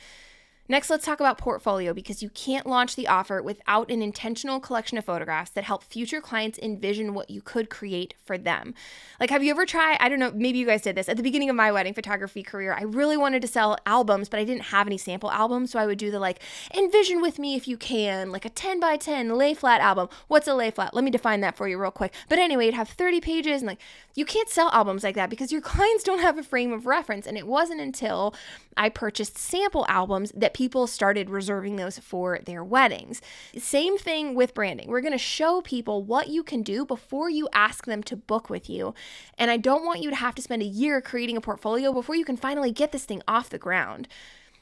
Next, 0.67 0.89
let's 0.89 1.05
talk 1.05 1.19
about 1.19 1.37
portfolio 1.37 1.93
because 1.93 2.23
you 2.23 2.29
can't 2.29 2.65
launch 2.65 2.95
the 2.95 3.07
offer 3.07 3.39
without 3.39 3.91
an 3.91 4.01
intentional 4.01 4.59
collection 4.59 4.97
of 4.97 5.05
photographs 5.05 5.51
that 5.51 5.63
help 5.63 5.83
future 5.83 6.19
clients 6.19 6.57
envision 6.57 7.13
what 7.13 7.29
you 7.29 7.39
could 7.39 7.69
create 7.69 8.15
for 8.25 8.35
them. 8.35 8.73
Like, 9.19 9.29
have 9.29 9.43
you 9.43 9.51
ever 9.51 9.67
tried? 9.67 9.97
I 9.99 10.09
don't 10.09 10.17
know, 10.17 10.31
maybe 10.33 10.57
you 10.57 10.65
guys 10.65 10.81
did 10.81 10.95
this. 10.95 11.07
At 11.07 11.17
the 11.17 11.23
beginning 11.23 11.51
of 11.51 11.55
my 11.55 11.71
wedding 11.71 11.93
photography 11.93 12.41
career, 12.41 12.73
I 12.73 12.81
really 12.81 13.15
wanted 13.15 13.43
to 13.43 13.47
sell 13.47 13.77
albums, 13.85 14.27
but 14.27 14.39
I 14.39 14.43
didn't 14.43 14.63
have 14.63 14.87
any 14.87 14.97
sample 14.97 15.29
albums. 15.29 15.69
So 15.69 15.77
I 15.77 15.85
would 15.85 15.99
do 15.99 16.09
the 16.09 16.19
like, 16.19 16.41
envision 16.73 17.21
with 17.21 17.37
me 17.37 17.53
if 17.55 17.67
you 17.67 17.77
can, 17.77 18.31
like 18.31 18.45
a 18.45 18.49
10 18.49 18.79
by 18.79 18.97
10 18.97 19.37
lay 19.37 19.53
flat 19.53 19.81
album. 19.81 20.09
What's 20.27 20.47
a 20.47 20.55
lay 20.55 20.71
flat? 20.71 20.95
Let 20.95 21.03
me 21.03 21.11
define 21.11 21.41
that 21.41 21.55
for 21.55 21.67
you 21.67 21.77
real 21.77 21.91
quick. 21.91 22.11
But 22.27 22.39
anyway, 22.39 22.65
it'd 22.65 22.73
have 22.73 22.89
30 22.89 23.21
pages 23.21 23.61
and 23.61 23.67
like, 23.67 23.81
you 24.15 24.25
can't 24.25 24.49
sell 24.49 24.71
albums 24.71 25.03
like 25.03 25.15
that 25.15 25.29
because 25.29 25.51
your 25.51 25.61
clients 25.75 26.03
don't 26.03 26.21
have 26.21 26.39
a 26.39 26.43
frame 26.43 26.73
of 26.73 26.87
reference. 26.87 27.27
And 27.27 27.37
it 27.37 27.45
wasn't 27.45 27.81
until 27.81 28.33
I 28.75 28.89
purchased 28.89 29.37
sample 29.37 29.85
albums 29.87 30.31
that 30.35 30.54
people 30.55 30.87
started 30.87 31.29
reserving 31.29 31.75
those 31.75 31.99
for 31.99 32.39
their 32.45 32.63
weddings. 32.63 33.21
Same 33.57 33.97
thing 33.97 34.35
with 34.35 34.53
branding. 34.53 34.87
We're 34.87 35.01
going 35.01 35.11
to 35.11 35.17
show 35.17 35.59
people 35.59 36.01
what 36.01 36.29
you 36.29 36.43
can 36.43 36.63
do 36.63 36.85
before 36.85 37.29
you 37.29 37.49
ask 37.51 37.85
them 37.85 38.01
to 38.03 38.15
book 38.15 38.49
with 38.49 38.69
you. 38.69 38.93
And 39.37 39.51
I 39.51 39.57
don't 39.57 39.85
want 39.85 40.01
you 40.01 40.09
to 40.11 40.15
have 40.15 40.33
to 40.35 40.41
spend 40.41 40.61
a 40.61 40.65
year 40.65 41.01
creating 41.01 41.35
a 41.35 41.41
portfolio 41.41 41.91
before 41.91 42.15
you 42.15 42.23
can 42.23 42.37
finally 42.37 42.71
get 42.71 42.93
this 42.93 43.03
thing 43.03 43.21
off 43.27 43.49
the 43.49 43.57
ground. 43.57 44.07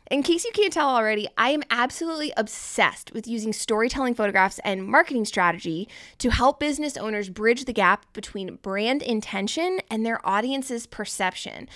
In 0.10 0.24
case 0.24 0.44
you 0.44 0.52
can't 0.52 0.74
tell 0.74 0.90
already, 0.90 1.28
I 1.38 1.52
am 1.52 1.62
absolutely 1.70 2.34
obsessed 2.36 3.14
with 3.14 3.28
using 3.28 3.54
storytelling 3.54 4.16
photographs 4.16 4.60
and 4.64 4.88
marketing 4.88 5.26
strategy 5.26 5.88
to 6.18 6.32
help 6.32 6.60
business 6.60 6.98
owners 6.98 7.30
bridge 7.30 7.66
the 7.66 7.72
gap 7.72 8.12
between 8.14 8.56
brand 8.64 9.04
intention 9.04 9.80
and 9.92 10.04
their 10.04 10.28
audience's 10.28 10.88
perception. 10.88 11.70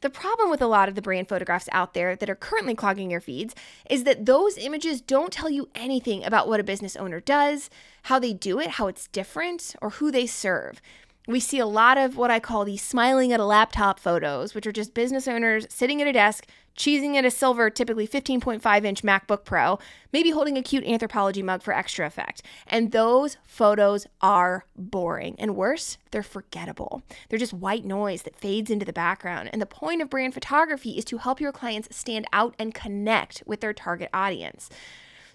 The 0.00 0.10
problem 0.10 0.48
with 0.48 0.62
a 0.62 0.66
lot 0.66 0.88
of 0.88 0.94
the 0.94 1.02
brand 1.02 1.28
photographs 1.28 1.68
out 1.72 1.92
there 1.92 2.16
that 2.16 2.30
are 2.30 2.34
currently 2.34 2.74
clogging 2.74 3.10
your 3.10 3.20
feeds 3.20 3.54
is 3.88 4.04
that 4.04 4.24
those 4.24 4.56
images 4.56 5.02
don't 5.02 5.32
tell 5.32 5.50
you 5.50 5.68
anything 5.74 6.24
about 6.24 6.48
what 6.48 6.60
a 6.60 6.64
business 6.64 6.96
owner 6.96 7.20
does, 7.20 7.68
how 8.04 8.18
they 8.18 8.32
do 8.32 8.58
it, 8.58 8.70
how 8.70 8.86
it's 8.86 9.08
different, 9.08 9.74
or 9.82 9.90
who 9.90 10.10
they 10.10 10.26
serve. 10.26 10.80
We 11.28 11.38
see 11.38 11.58
a 11.58 11.66
lot 11.66 11.98
of 11.98 12.16
what 12.16 12.30
I 12.30 12.40
call 12.40 12.64
the 12.64 12.78
smiling 12.78 13.30
at 13.30 13.40
a 13.40 13.44
laptop 13.44 14.00
photos, 14.00 14.54
which 14.54 14.66
are 14.66 14.72
just 14.72 14.94
business 14.94 15.28
owners 15.28 15.66
sitting 15.68 16.00
at 16.00 16.08
a 16.08 16.12
desk 16.12 16.46
cheesing 16.80 17.14
at 17.16 17.26
a 17.26 17.30
silver, 17.30 17.68
typically 17.68 18.08
15.5 18.08 18.84
inch 18.84 19.02
MacBook 19.02 19.44
Pro, 19.44 19.78
maybe 20.14 20.30
holding 20.30 20.56
a 20.56 20.62
cute 20.62 20.84
Anthropologie 20.84 21.44
mug 21.44 21.62
for 21.62 21.74
extra 21.74 22.06
effect. 22.06 22.42
And 22.66 22.90
those 22.90 23.36
photos 23.44 24.06
are 24.22 24.64
boring. 24.74 25.36
And 25.38 25.54
worse, 25.54 25.98
they're 26.10 26.22
forgettable. 26.22 27.02
They're 27.28 27.38
just 27.38 27.52
white 27.52 27.84
noise 27.84 28.22
that 28.22 28.34
fades 28.34 28.70
into 28.70 28.86
the 28.86 28.94
background. 28.94 29.50
And 29.52 29.60
the 29.60 29.66
point 29.66 30.00
of 30.00 30.08
brand 30.08 30.32
photography 30.32 30.92
is 30.92 31.04
to 31.06 31.18
help 31.18 31.38
your 31.38 31.52
clients 31.52 31.94
stand 31.94 32.24
out 32.32 32.54
and 32.58 32.72
connect 32.72 33.42
with 33.44 33.60
their 33.60 33.74
target 33.74 34.08
audience. 34.14 34.70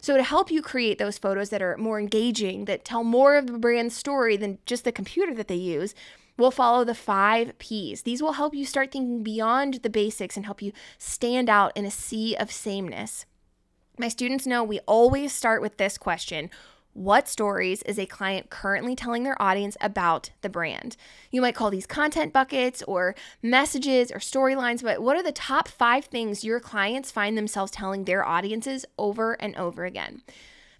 So, 0.01 0.17
to 0.17 0.23
help 0.23 0.51
you 0.51 0.61
create 0.61 0.97
those 0.97 1.17
photos 1.17 1.49
that 1.49 1.63
are 1.63 1.77
more 1.77 1.99
engaging, 1.99 2.65
that 2.65 2.85
tell 2.85 3.03
more 3.03 3.35
of 3.35 3.47
the 3.47 3.57
brand 3.57 3.91
story 3.91 4.37
than 4.37 4.59
just 4.65 4.83
the 4.83 4.91
computer 4.91 5.33
that 5.33 5.47
they 5.47 5.55
use, 5.55 5.95
We'll 6.37 6.51
follow 6.51 6.83
the 6.83 6.95
five 6.95 7.57
P's. 7.59 8.01
These 8.01 8.21
will 8.21 8.33
help 8.33 8.53
you 8.53 8.65
start 8.65 8.91
thinking 8.91 9.23
beyond 9.23 9.75
the 9.75 9.89
basics 9.89 10.35
and 10.35 10.45
help 10.45 10.61
you 10.61 10.73
stand 10.97 11.49
out 11.49 11.71
in 11.75 11.85
a 11.85 11.91
sea 11.91 12.35
of 12.35 12.51
sameness. 12.51 13.25
My 13.97 14.09
students 14.09 14.45
know 14.45 14.63
we 14.63 14.79
always 14.81 15.31
start 15.31 15.61
with 15.61 15.77
this 15.77 15.97
question 15.97 16.49
What 16.91 17.29
stories 17.29 17.81
is 17.83 17.97
a 17.97 18.05
client 18.05 18.49
currently 18.49 18.95
telling 18.95 19.23
their 19.23 19.41
audience 19.41 19.77
about 19.79 20.31
the 20.41 20.49
brand? 20.49 20.97
You 21.31 21.39
might 21.39 21.55
call 21.55 21.69
these 21.69 21.87
content 21.87 22.33
buckets 22.33 22.83
or 22.83 23.15
messages 23.41 24.11
or 24.11 24.19
storylines, 24.19 24.83
but 24.83 25.01
what 25.01 25.15
are 25.15 25.23
the 25.23 25.31
top 25.31 25.69
five 25.69 26.05
things 26.05 26.43
your 26.43 26.59
clients 26.59 27.11
find 27.11 27.37
themselves 27.37 27.71
telling 27.71 28.03
their 28.03 28.25
audiences 28.25 28.85
over 28.97 29.33
and 29.41 29.55
over 29.55 29.85
again? 29.85 30.21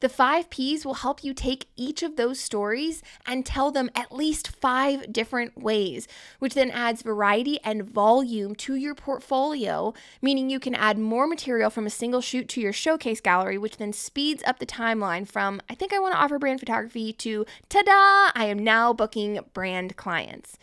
The 0.06 0.10
five 0.10 0.52
P's 0.52 0.86
will 0.86 0.94
help 0.94 1.24
you 1.24 1.34
take 1.34 1.66
each 1.76 2.04
of 2.04 2.16
those 2.16 2.40
stories 2.40 3.02
and 3.26 3.44
tell 3.44 3.72
them 3.72 3.90
at 3.96 4.12
least 4.12 4.50
five 4.50 5.12
different 5.12 5.60
ways, 5.60 6.08
which 6.38 6.54
then 6.54 6.70
adds 6.70 7.02
variety 7.02 7.60
and 7.64 7.90
volume 7.90 8.54
to 8.58 8.76
your 8.76 8.94
portfolio, 8.94 9.96
meaning 10.22 10.52
you 10.52 10.60
can 10.60 10.76
add 10.76 11.00
more 11.00 11.26
material 11.26 11.72
from 11.72 11.88
a 11.88 11.90
single 11.90 12.22
shoot 12.22 12.48
to 12.50 12.62
your 12.62 12.72
showcase 12.72 13.20
gallery, 13.20 13.58
which 13.58 13.78
then 13.78 13.92
speeds 13.94 14.44
up 14.46 14.60
the 14.60 14.68
timeline 14.68 15.28
from, 15.28 15.60
I 15.72 15.74
think 15.74 15.92
I 15.92 15.98
want 15.98 16.14
to 16.14 16.20
offer 16.20 16.38
brand 16.38 16.60
photography 16.60 17.12
to, 17.12 17.44
ta 17.68 17.82
da, 17.82 18.40
I 18.40 18.46
am 18.46 18.60
now 18.60 18.94
booking 18.94 19.40
brand 19.56 19.96
clients. 19.96 20.60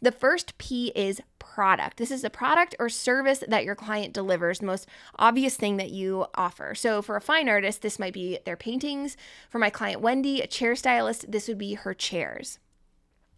The 0.00 0.10
first 0.10 0.58
P 0.58 0.90
is 0.96 1.22
product. 1.54 1.98
This 1.98 2.10
is 2.10 2.22
the 2.22 2.30
product 2.30 2.74
or 2.78 2.88
service 2.88 3.44
that 3.46 3.64
your 3.64 3.74
client 3.74 4.14
delivers, 4.14 4.60
the 4.60 4.66
most 4.66 4.88
obvious 5.18 5.56
thing 5.56 5.76
that 5.76 5.90
you 5.90 6.26
offer. 6.34 6.74
So, 6.74 7.02
for 7.02 7.16
a 7.16 7.20
fine 7.20 7.48
artist, 7.48 7.82
this 7.82 7.98
might 7.98 8.14
be 8.14 8.38
their 8.46 8.56
paintings. 8.56 9.16
For 9.50 9.58
my 9.58 9.68
client 9.68 10.00
Wendy, 10.00 10.40
a 10.40 10.46
chair 10.46 10.74
stylist, 10.74 11.30
this 11.30 11.48
would 11.48 11.58
be 11.58 11.74
her 11.74 11.94
chairs. 11.94 12.58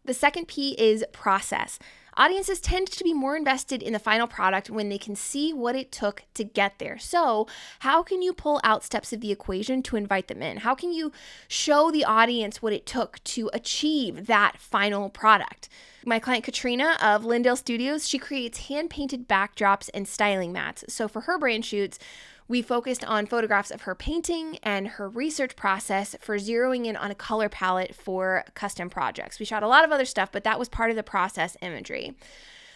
The 0.04 0.14
second 0.14 0.48
P 0.48 0.72
is 0.78 1.04
process. 1.12 1.78
Audiences 2.16 2.60
tend 2.60 2.88
to 2.88 3.02
be 3.02 3.12
more 3.12 3.36
invested 3.36 3.82
in 3.82 3.92
the 3.92 3.98
final 3.98 4.26
product 4.26 4.70
when 4.70 4.88
they 4.88 4.98
can 4.98 5.16
see 5.16 5.52
what 5.52 5.74
it 5.74 5.90
took 5.90 6.22
to 6.34 6.44
get 6.44 6.78
there. 6.78 6.98
So, 6.98 7.48
how 7.80 8.02
can 8.02 8.22
you 8.22 8.32
pull 8.32 8.60
out 8.62 8.84
steps 8.84 9.12
of 9.12 9.20
the 9.20 9.32
equation 9.32 9.82
to 9.84 9.96
invite 9.96 10.28
them 10.28 10.40
in? 10.40 10.58
How 10.58 10.74
can 10.74 10.92
you 10.92 11.10
show 11.48 11.90
the 11.90 12.04
audience 12.04 12.62
what 12.62 12.72
it 12.72 12.86
took 12.86 13.22
to 13.24 13.50
achieve 13.52 14.26
that 14.26 14.58
final 14.58 15.08
product? 15.08 15.68
My 16.06 16.18
client 16.18 16.44
Katrina 16.44 16.96
of 17.02 17.24
Lindale 17.24 17.56
Studios, 17.56 18.08
she 18.08 18.18
creates 18.18 18.68
hand 18.68 18.90
painted 18.90 19.26
backdrops 19.26 19.90
and 19.92 20.06
styling 20.06 20.52
mats. 20.52 20.84
So, 20.88 21.08
for 21.08 21.22
her 21.22 21.38
brand 21.38 21.64
shoots, 21.64 21.98
we 22.46 22.60
focused 22.60 23.04
on 23.04 23.26
photographs 23.26 23.70
of 23.70 23.82
her 23.82 23.94
painting 23.94 24.58
and 24.62 24.88
her 24.88 25.08
research 25.08 25.56
process 25.56 26.14
for 26.20 26.36
zeroing 26.36 26.86
in 26.86 26.96
on 26.96 27.10
a 27.10 27.14
color 27.14 27.48
palette 27.48 27.94
for 27.94 28.44
custom 28.54 28.90
projects. 28.90 29.38
We 29.38 29.46
shot 29.46 29.62
a 29.62 29.68
lot 29.68 29.84
of 29.84 29.92
other 29.92 30.04
stuff, 30.04 30.30
but 30.30 30.44
that 30.44 30.58
was 30.58 30.68
part 30.68 30.90
of 30.90 30.96
the 30.96 31.02
process 31.02 31.56
imagery. 31.62 32.14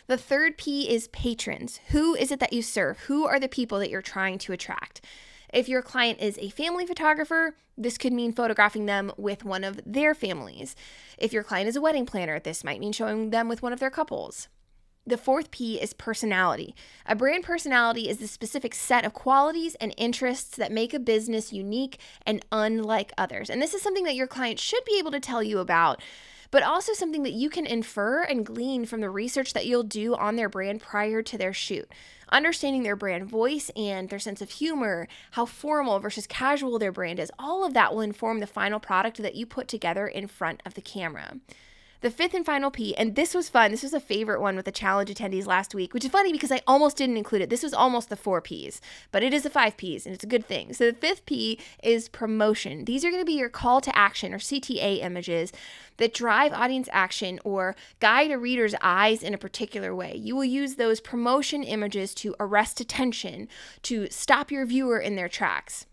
The 0.06 0.16
third 0.16 0.56
P 0.56 0.88
is 0.88 1.08
patrons. 1.08 1.80
Who 1.88 2.14
is 2.14 2.30
it 2.30 2.40
that 2.40 2.54
you 2.54 2.62
serve? 2.62 2.98
Who 3.00 3.26
are 3.26 3.38
the 3.38 3.48
people 3.48 3.78
that 3.78 3.90
you're 3.90 4.00
trying 4.00 4.38
to 4.38 4.52
attract? 4.52 5.02
If 5.52 5.68
your 5.68 5.82
client 5.82 6.20
is 6.20 6.38
a 6.38 6.50
family 6.50 6.87
photographer, 6.87 7.54
this 7.76 7.98
could 7.98 8.12
mean 8.12 8.32
photographing 8.32 8.87
them 8.87 9.12
with 9.16 9.44
one 9.44 9.64
of 9.64 9.80
their 9.84 10.14
families. 10.14 10.76
If 11.18 11.32
your 11.32 11.42
client 11.42 11.68
is 11.68 11.76
a 11.76 11.80
wedding 11.80 12.06
planner, 12.06 12.38
this 12.38 12.64
might 12.64 12.80
mean 12.80 12.92
showing 12.92 13.30
them 13.30 13.48
with 13.48 13.62
one 13.62 13.72
of 13.72 13.80
their 13.80 13.90
couples. 13.90 14.48
The 15.08 15.16
fourth 15.16 15.50
P 15.50 15.80
is 15.80 15.94
personality. 15.94 16.74
A 17.06 17.16
brand 17.16 17.42
personality 17.42 18.10
is 18.10 18.18
the 18.18 18.28
specific 18.28 18.74
set 18.74 19.06
of 19.06 19.14
qualities 19.14 19.74
and 19.76 19.94
interests 19.96 20.54
that 20.58 20.70
make 20.70 20.92
a 20.92 20.98
business 20.98 21.50
unique 21.50 21.98
and 22.26 22.44
unlike 22.52 23.14
others. 23.16 23.48
And 23.48 23.62
this 23.62 23.72
is 23.72 23.80
something 23.80 24.04
that 24.04 24.16
your 24.16 24.26
client 24.26 24.60
should 24.60 24.84
be 24.84 24.98
able 24.98 25.10
to 25.12 25.18
tell 25.18 25.42
you 25.42 25.60
about, 25.60 26.02
but 26.50 26.62
also 26.62 26.92
something 26.92 27.22
that 27.22 27.32
you 27.32 27.48
can 27.48 27.64
infer 27.64 28.22
and 28.22 28.44
glean 28.44 28.84
from 28.84 29.00
the 29.00 29.08
research 29.08 29.54
that 29.54 29.64
you'll 29.64 29.82
do 29.82 30.14
on 30.14 30.36
their 30.36 30.50
brand 30.50 30.82
prior 30.82 31.22
to 31.22 31.38
their 31.38 31.54
shoot. 31.54 31.90
Understanding 32.28 32.82
their 32.82 32.94
brand 32.94 33.24
voice 33.24 33.70
and 33.74 34.10
their 34.10 34.18
sense 34.18 34.42
of 34.42 34.50
humor, 34.50 35.08
how 35.30 35.46
formal 35.46 36.00
versus 36.00 36.26
casual 36.26 36.78
their 36.78 36.92
brand 36.92 37.18
is, 37.18 37.32
all 37.38 37.64
of 37.64 37.72
that 37.72 37.94
will 37.94 38.02
inform 38.02 38.40
the 38.40 38.46
final 38.46 38.78
product 38.78 39.16
that 39.22 39.36
you 39.36 39.46
put 39.46 39.68
together 39.68 40.06
in 40.06 40.26
front 40.26 40.60
of 40.66 40.74
the 40.74 40.82
camera. 40.82 41.38
The 42.00 42.11
fifth 42.11 42.35
and 42.35 42.47
final 42.47 42.71
P, 42.71 42.95
and 42.97 43.17
this 43.17 43.35
was 43.35 43.49
fun. 43.49 43.73
This 43.73 43.83
was 43.83 43.93
a 43.93 43.99
favorite 43.99 44.40
one 44.40 44.55
with 44.55 44.67
the 44.67 44.71
challenge 44.71 45.11
attendees 45.11 45.47
last 45.47 45.75
week, 45.75 45.93
which 45.93 46.05
is 46.05 46.12
funny 46.12 46.31
because 46.31 46.52
I 46.52 46.61
almost 46.64 46.97
didn't 46.97 47.17
include 47.17 47.43
it. 47.43 47.50
This 47.50 47.64
was 47.64 47.75
almost 47.75 48.09
the 48.09 48.14
four 48.14 48.40
P's, 48.40 48.81
but 49.11 49.25
it 49.25 49.35
is 49.35 49.43
the 49.43 49.50
five 49.50 49.76
P's, 49.76 50.07
and 50.07 50.14
it's 50.14 50.23
a 50.23 50.28
good 50.28 50.47
thing. 50.47 50.73
So 50.73 50.87
the 50.87 50.97
fifth 50.97 51.26
P 51.26 51.59
is 51.83 52.09
promotion. 52.09 52.85
These 52.85 53.05
are 53.05 53.11
going 53.11 53.23
to 53.23 53.26
be 53.26 53.33
your 53.33 53.49
call 53.49 53.81
to 53.81 53.97
action 53.97 54.33
or 54.33 54.38
CTA 54.38 55.02
images 55.02 55.52
that 55.97 56.14
drive 56.14 56.52
audience 56.52 56.88
action 56.93 57.40
or 57.43 57.75
guide 57.99 58.31
a 58.31 58.38
reader's 58.38 58.76
eyes 58.81 59.25
in 59.25 59.35
a 59.35 59.38
particular 59.38 59.93
way. 59.93 60.14
You 60.14 60.37
will 60.37 60.45
use 60.45 60.76
those 60.76 61.00
promotion 61.00 61.64
images 61.64 62.14
to 62.14 62.37
arrest 62.38 62.81
attention, 62.81 63.49
to 63.83 64.07
stop 64.09 64.52
your 64.52 64.64
viewer 64.67 65.00
in 65.00 65.17
their 65.17 65.28
tracks. 65.28 65.88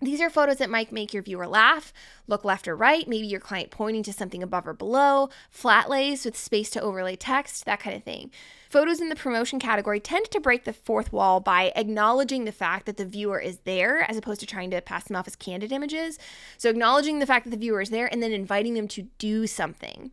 These 0.00 0.20
are 0.20 0.28
photos 0.28 0.58
that 0.58 0.68
might 0.68 0.92
make 0.92 1.14
your 1.14 1.22
viewer 1.22 1.46
laugh, 1.46 1.90
look 2.26 2.44
left 2.44 2.68
or 2.68 2.76
right, 2.76 3.08
maybe 3.08 3.26
your 3.26 3.40
client 3.40 3.70
pointing 3.70 4.02
to 4.02 4.12
something 4.12 4.42
above 4.42 4.66
or 4.66 4.74
below, 4.74 5.30
flat 5.48 5.88
lays 5.88 6.26
with 6.26 6.36
space 6.36 6.68
to 6.70 6.82
overlay 6.82 7.16
text, 7.16 7.64
that 7.64 7.80
kind 7.80 7.96
of 7.96 8.04
thing. 8.04 8.30
Photos 8.68 9.00
in 9.00 9.08
the 9.08 9.16
promotion 9.16 9.58
category 9.58 9.98
tend 9.98 10.30
to 10.32 10.40
break 10.40 10.64
the 10.64 10.74
fourth 10.74 11.14
wall 11.14 11.40
by 11.40 11.72
acknowledging 11.74 12.44
the 12.44 12.52
fact 12.52 12.84
that 12.84 12.98
the 12.98 13.06
viewer 13.06 13.40
is 13.40 13.60
there 13.64 14.02
as 14.10 14.18
opposed 14.18 14.40
to 14.40 14.46
trying 14.46 14.70
to 14.70 14.82
pass 14.82 15.04
them 15.04 15.16
off 15.16 15.26
as 15.26 15.34
candid 15.34 15.72
images. 15.72 16.18
So, 16.58 16.68
acknowledging 16.68 17.18
the 17.18 17.26
fact 17.26 17.44
that 17.44 17.50
the 17.50 17.56
viewer 17.56 17.80
is 17.80 17.88
there 17.88 18.06
and 18.12 18.22
then 18.22 18.32
inviting 18.32 18.74
them 18.74 18.88
to 18.88 19.02
do 19.16 19.46
something. 19.46 20.10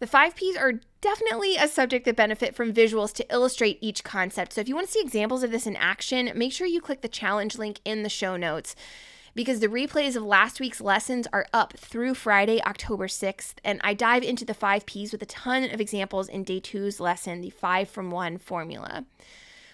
The 0.00 0.06
five 0.06 0.34
P's 0.34 0.56
are 0.56 0.80
definitely 1.02 1.56
a 1.56 1.68
subject 1.68 2.06
that 2.06 2.16
benefit 2.16 2.54
from 2.54 2.72
visuals 2.72 3.12
to 3.14 3.32
illustrate 3.32 3.76
each 3.82 4.02
concept. 4.02 4.54
So 4.54 4.62
if 4.62 4.68
you 4.68 4.74
want 4.74 4.86
to 4.86 4.92
see 4.94 5.00
examples 5.02 5.42
of 5.42 5.50
this 5.50 5.66
in 5.66 5.76
action, 5.76 6.32
make 6.34 6.52
sure 6.52 6.66
you 6.66 6.80
click 6.80 7.02
the 7.02 7.08
challenge 7.08 7.58
link 7.58 7.80
in 7.84 8.02
the 8.02 8.08
show 8.08 8.38
notes 8.38 8.74
because 9.34 9.60
the 9.60 9.68
replays 9.68 10.16
of 10.16 10.22
last 10.22 10.58
week's 10.58 10.80
lessons 10.80 11.26
are 11.34 11.46
up 11.52 11.74
through 11.76 12.14
Friday, 12.14 12.62
October 12.62 13.08
6th, 13.08 13.56
and 13.62 13.78
I 13.84 13.92
dive 13.92 14.22
into 14.22 14.46
the 14.46 14.54
five 14.54 14.86
P's 14.86 15.12
with 15.12 15.22
a 15.22 15.26
ton 15.26 15.64
of 15.64 15.82
examples 15.82 16.30
in 16.30 16.44
day 16.44 16.60
two's 16.60 16.98
lesson, 16.98 17.42
the 17.42 17.50
five 17.50 17.88
from 17.90 18.10
one 18.10 18.38
formula. 18.38 19.04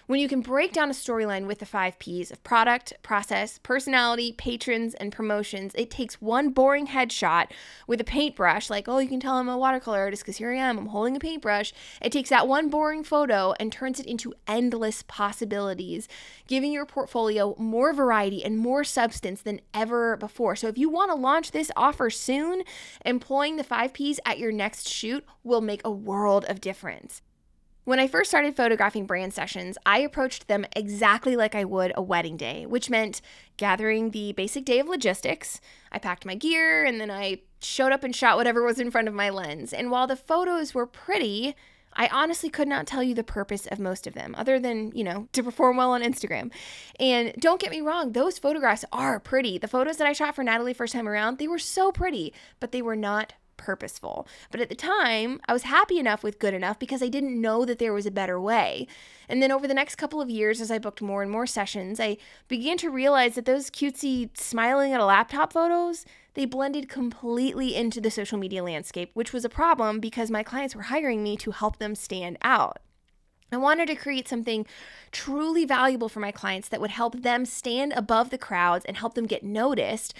When 0.07 0.21
you 0.21 0.29
can 0.29 0.39
break 0.39 0.71
down 0.71 0.89
a 0.89 0.93
storyline 0.93 1.47
with 1.47 1.59
the 1.59 1.65
five 1.65 1.99
P's 1.99 2.31
of 2.31 2.41
product, 2.41 2.93
process, 3.03 3.59
personality, 3.61 4.31
patrons, 4.31 4.93
and 4.93 5.11
promotions, 5.11 5.73
it 5.75 5.91
takes 5.91 6.21
one 6.21 6.51
boring 6.51 6.87
headshot 6.87 7.47
with 7.87 7.99
a 7.99 8.05
paintbrush, 8.05 8.69
like, 8.69 8.87
oh, 8.87 8.99
you 8.99 9.09
can 9.09 9.19
tell 9.19 9.35
I'm 9.35 9.49
a 9.49 9.57
watercolor 9.57 9.99
artist 9.99 10.23
because 10.23 10.37
here 10.37 10.53
I 10.53 10.59
am, 10.59 10.77
I'm 10.77 10.85
holding 10.85 11.17
a 11.17 11.19
paintbrush. 11.19 11.73
It 12.01 12.13
takes 12.13 12.29
that 12.29 12.47
one 12.47 12.69
boring 12.69 13.03
photo 13.03 13.53
and 13.59 13.69
turns 13.69 13.99
it 13.99 14.05
into 14.05 14.33
endless 14.47 15.03
possibilities, 15.03 16.07
giving 16.47 16.71
your 16.71 16.85
portfolio 16.85 17.53
more 17.57 17.91
variety 17.91 18.45
and 18.45 18.57
more 18.57 18.85
substance 18.85 19.41
than 19.41 19.59
ever 19.73 20.15
before. 20.15 20.55
So 20.55 20.69
if 20.69 20.77
you 20.77 20.89
want 20.89 21.11
to 21.11 21.15
launch 21.15 21.51
this 21.51 21.69
offer 21.75 22.09
soon, 22.09 22.63
employing 23.03 23.57
the 23.57 23.63
five 23.65 23.91
P's 23.91 24.21
at 24.25 24.39
your 24.39 24.53
next 24.53 24.87
shoot 24.87 25.25
will 25.43 25.59
make 25.59 25.81
a 25.83 25.91
world 25.91 26.45
of 26.47 26.61
difference. 26.61 27.21
When 27.87 28.01
I 28.01 28.07
first 28.09 28.29
started 28.29 28.57
photographing 28.57 29.05
brand 29.05 29.33
sessions, 29.33 29.77
I 29.85 29.99
approached 29.99 30.49
them 30.49 30.65
exactly 30.75 31.37
like 31.37 31.55
I 31.55 31.63
would 31.63 31.93
a 31.95 32.01
wedding 32.01 32.35
day, 32.35 32.65
which 32.65 32.89
meant 32.89 33.21
gathering 33.55 34.11
the 34.11 34.33
basic 34.33 34.65
day 34.65 34.79
of 34.79 34.89
logistics. 34.89 35.61
I 35.89 35.97
packed 35.97 36.25
my 36.25 36.35
gear 36.35 36.83
and 36.83 36.99
then 36.99 37.09
I 37.09 37.43
showed 37.61 37.93
up 37.93 38.03
and 38.03 38.13
shot 38.13 38.35
whatever 38.35 38.61
was 38.61 38.81
in 38.81 38.91
front 38.91 39.07
of 39.07 39.13
my 39.13 39.29
lens. 39.29 39.71
And 39.71 39.89
while 39.89 40.05
the 40.05 40.17
photos 40.17 40.73
were 40.73 40.85
pretty, 40.85 41.55
I 41.93 42.09
honestly 42.11 42.49
could 42.49 42.67
not 42.67 42.87
tell 42.87 43.03
you 43.03 43.15
the 43.15 43.23
purpose 43.23 43.67
of 43.67 43.79
most 43.79 44.05
of 44.05 44.15
them, 44.15 44.35
other 44.37 44.59
than, 44.59 44.91
you 44.93 45.05
know, 45.05 45.29
to 45.31 45.41
perform 45.41 45.77
well 45.77 45.91
on 45.91 46.03
Instagram. 46.03 46.51
And 46.99 47.31
don't 47.39 47.61
get 47.61 47.71
me 47.71 47.79
wrong, 47.79 48.11
those 48.11 48.37
photographs 48.37 48.83
are 48.91 49.17
pretty. 49.17 49.59
The 49.59 49.69
photos 49.69 49.95
that 49.95 50.07
I 50.07 50.11
shot 50.11 50.35
for 50.35 50.43
Natalie 50.43 50.73
first 50.73 50.91
time 50.91 51.07
around, 51.07 51.37
they 51.37 51.47
were 51.47 51.57
so 51.57 51.93
pretty, 51.93 52.33
but 52.59 52.73
they 52.73 52.81
were 52.81 52.97
not 52.97 53.31
purposeful. 53.57 54.27
But 54.51 54.61
at 54.61 54.69
the 54.69 54.75
time, 54.75 55.41
I 55.47 55.53
was 55.53 55.63
happy 55.63 55.99
enough 55.99 56.23
with 56.23 56.39
good 56.39 56.53
enough 56.53 56.79
because 56.79 57.03
I 57.03 57.09
didn't 57.09 57.39
know 57.39 57.65
that 57.65 57.79
there 57.79 57.93
was 57.93 58.05
a 58.05 58.11
better 58.11 58.39
way. 58.39 58.87
And 59.27 59.41
then 59.41 59.51
over 59.51 59.67
the 59.67 59.73
next 59.73 59.95
couple 59.95 60.21
of 60.21 60.29
years, 60.29 60.61
as 60.61 60.71
I 60.71 60.79
booked 60.79 61.01
more 61.01 61.21
and 61.21 61.31
more 61.31 61.47
sessions, 61.47 61.99
I 61.99 62.17
began 62.47 62.77
to 62.77 62.89
realize 62.89 63.35
that 63.35 63.45
those 63.45 63.69
cutesy 63.69 64.29
smiling 64.37 64.93
at 64.93 65.01
a 65.01 65.05
laptop 65.05 65.51
photos, 65.51 66.05
they 66.35 66.45
blended 66.45 66.87
completely 66.87 67.75
into 67.75 67.99
the 67.99 68.11
social 68.11 68.37
media 68.37 68.63
landscape, 68.63 69.11
which 69.13 69.33
was 69.33 69.43
a 69.43 69.49
problem 69.49 69.99
because 69.99 70.31
my 70.31 70.43
clients 70.43 70.75
were 70.75 70.83
hiring 70.83 71.23
me 71.23 71.35
to 71.37 71.51
help 71.51 71.77
them 71.77 71.95
stand 71.95 72.37
out. 72.41 72.79
I 73.51 73.57
wanted 73.57 73.87
to 73.87 73.95
create 73.95 74.27
something 74.27 74.65
truly 75.11 75.63
valuable 75.63 76.09
for 76.09 76.19
my 76.19 76.31
clients 76.31 76.67
that 76.69 76.81
would 76.81 76.91
help 76.91 77.21
them 77.21 77.45
stand 77.45 77.93
above 77.93 78.29
the 78.29 78.37
crowds 78.37 78.83
and 78.85 78.97
help 78.97 79.13
them 79.13 79.25
get 79.25 79.43
noticed 79.43 80.13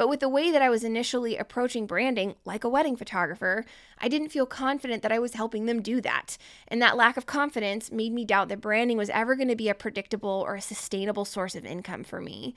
but 0.00 0.08
with 0.08 0.20
the 0.20 0.30
way 0.30 0.50
that 0.50 0.62
I 0.62 0.70
was 0.70 0.82
initially 0.82 1.36
approaching 1.36 1.86
branding, 1.86 2.34
like 2.46 2.64
a 2.64 2.70
wedding 2.70 2.96
photographer, 2.96 3.66
I 3.98 4.08
didn't 4.08 4.30
feel 4.30 4.46
confident 4.46 5.02
that 5.02 5.12
I 5.12 5.18
was 5.18 5.34
helping 5.34 5.66
them 5.66 5.82
do 5.82 6.00
that. 6.00 6.38
And 6.68 6.80
that 6.80 6.96
lack 6.96 7.18
of 7.18 7.26
confidence 7.26 7.92
made 7.92 8.14
me 8.14 8.24
doubt 8.24 8.48
that 8.48 8.62
branding 8.62 8.96
was 8.96 9.10
ever 9.10 9.36
going 9.36 9.50
to 9.50 9.56
be 9.56 9.68
a 9.68 9.74
predictable 9.74 10.42
or 10.46 10.54
a 10.54 10.62
sustainable 10.62 11.26
source 11.26 11.54
of 11.54 11.66
income 11.66 12.02
for 12.02 12.18
me. 12.18 12.54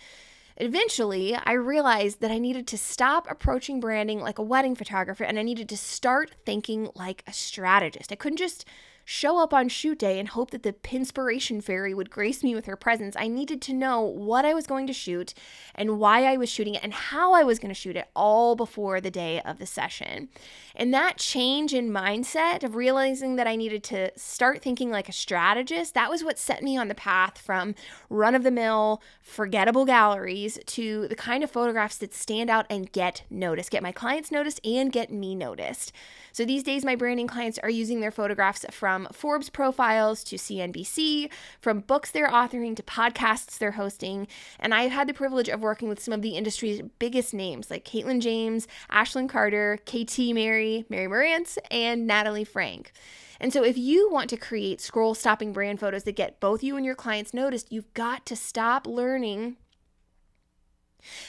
Eventually, 0.55 1.35
I 1.35 1.51
realized 1.51 2.21
that 2.21 2.31
I 2.31 2.37
needed 2.37 2.65
to 2.67 2.77
stop 2.77 3.29
approaching 3.29 3.81
branding 3.81 4.21
like 4.21 4.39
a 4.39 4.41
wedding 4.41 4.73
photographer 4.73 5.25
and 5.25 5.37
I 5.37 5.43
needed 5.43 5.67
to 5.67 5.75
start 5.75 6.31
thinking 6.45 6.91
like 6.95 7.25
a 7.27 7.33
strategist. 7.33 8.13
I 8.13 8.15
couldn't 8.15 8.37
just 8.37 8.63
show 9.05 9.37
up 9.39 9.53
on 9.53 9.69
shoot 9.69 9.99
day 9.99 10.19
and 10.19 10.29
hope 10.29 10.51
that 10.51 10.63
the 10.63 10.73
Pinspiration 10.73 11.63
Fairy 11.63 11.93
would 11.93 12.09
grace 12.09 12.43
me 12.43 12.55
with 12.55 12.65
her 12.65 12.75
presence. 12.75 13.15
I 13.17 13.27
needed 13.27 13.61
to 13.63 13.73
know 13.73 14.01
what 14.01 14.45
I 14.45 14.53
was 14.53 14.67
going 14.67 14.87
to 14.87 14.93
shoot 14.93 15.33
and 15.75 15.99
why 15.99 16.25
I 16.25 16.37
was 16.37 16.49
shooting 16.49 16.75
it 16.75 16.83
and 16.83 16.93
how 16.93 17.33
I 17.33 17.43
was 17.43 17.59
going 17.59 17.73
to 17.73 17.79
shoot 17.79 17.97
it 17.97 18.07
all 18.15 18.55
before 18.55 19.01
the 19.01 19.11
day 19.11 19.41
of 19.41 19.59
the 19.59 19.65
session. 19.65 20.29
And 20.75 20.93
that 20.93 21.17
change 21.17 21.73
in 21.73 21.89
mindset 21.89 22.63
of 22.63 22.75
realizing 22.75 23.35
that 23.35 23.47
I 23.47 23.55
needed 23.55 23.83
to 23.85 24.11
start 24.17 24.61
thinking 24.61 24.89
like 24.89 25.09
a 25.09 25.13
strategist, 25.13 25.93
that 25.93 26.09
was 26.09 26.23
what 26.23 26.39
set 26.39 26.63
me 26.63 26.77
on 26.77 26.87
the 26.87 26.95
path 26.95 27.37
from 27.37 27.75
run 28.09 28.35
of 28.35 28.43
the 28.43 28.51
mill, 28.51 29.01
forgettable 29.21 29.85
galleries 29.85 30.59
to 30.65 31.07
the 31.07 31.15
kind 31.15 31.43
of 31.43 31.51
photographs 31.51 31.97
that 31.97 32.13
stand 32.13 32.49
out 32.49 32.65
and 32.69 32.91
get 32.91 33.23
noticed, 33.29 33.71
get 33.71 33.83
my 33.83 33.91
clients 33.91 34.31
noticed 34.31 34.59
and 34.65 34.91
get 34.91 35.11
me 35.11 35.35
noticed. 35.35 35.91
So 36.31 36.45
these 36.45 36.63
days, 36.63 36.83
my 36.83 36.95
branding 36.95 37.27
clients 37.27 37.59
are 37.59 37.69
using 37.69 37.99
their 37.99 38.09
photographs 38.09 38.65
from 38.71 38.92
Forbes 39.11 39.49
profiles 39.49 40.23
to 40.25 40.35
CNBC, 40.35 41.29
from 41.59 41.81
books 41.81 42.11
they're 42.11 42.29
authoring 42.29 42.75
to 42.75 42.83
podcasts 42.83 43.57
they're 43.57 43.71
hosting. 43.71 44.27
And 44.59 44.73
I've 44.73 44.91
had 44.91 45.07
the 45.07 45.13
privilege 45.13 45.49
of 45.49 45.61
working 45.61 45.89
with 45.89 46.01
some 46.01 46.13
of 46.13 46.21
the 46.21 46.35
industry's 46.35 46.81
biggest 46.99 47.33
names 47.33 47.69
like 47.69 47.85
Katelyn 47.85 48.21
James, 48.21 48.67
Ashlyn 48.91 49.29
Carter, 49.29 49.77
KT 49.85 50.33
Merry, 50.33 50.85
Mary 50.89 51.07
Marantz, 51.07 51.57
and 51.69 52.07
Natalie 52.07 52.43
Frank. 52.43 52.91
And 53.39 53.51
so, 53.51 53.63
if 53.63 53.77
you 53.77 54.09
want 54.09 54.29
to 54.29 54.37
create 54.37 54.79
scroll 54.79 55.13
stopping 55.13 55.51
brand 55.51 55.79
photos 55.79 56.03
that 56.03 56.15
get 56.15 56.39
both 56.39 56.63
you 56.63 56.77
and 56.77 56.85
your 56.85 56.95
clients 56.95 57.33
noticed, 57.33 57.71
you've 57.71 57.93
got 57.93 58.25
to 58.27 58.35
stop 58.35 58.87
learning 58.87 59.57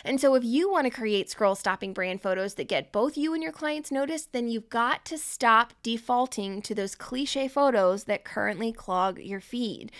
And 0.04 0.20
so, 0.20 0.34
if 0.34 0.44
you 0.44 0.70
want 0.70 0.86
to 0.86 0.90
create 0.90 1.30
scroll 1.30 1.54
stopping 1.54 1.92
brand 1.92 2.22
photos 2.22 2.54
that 2.54 2.68
get 2.68 2.92
both 2.92 3.16
you 3.16 3.34
and 3.34 3.42
your 3.42 3.52
clients 3.52 3.90
noticed, 3.90 4.32
then 4.32 4.48
you've 4.48 4.68
got 4.68 5.04
to 5.06 5.18
stop 5.18 5.72
defaulting 5.82 6.62
to 6.62 6.74
those 6.74 6.94
cliche 6.94 7.48
photos 7.48 8.04
that 8.04 8.24
currently 8.24 8.72
clog 8.72 9.18
your 9.18 9.40
feed. 9.40 9.92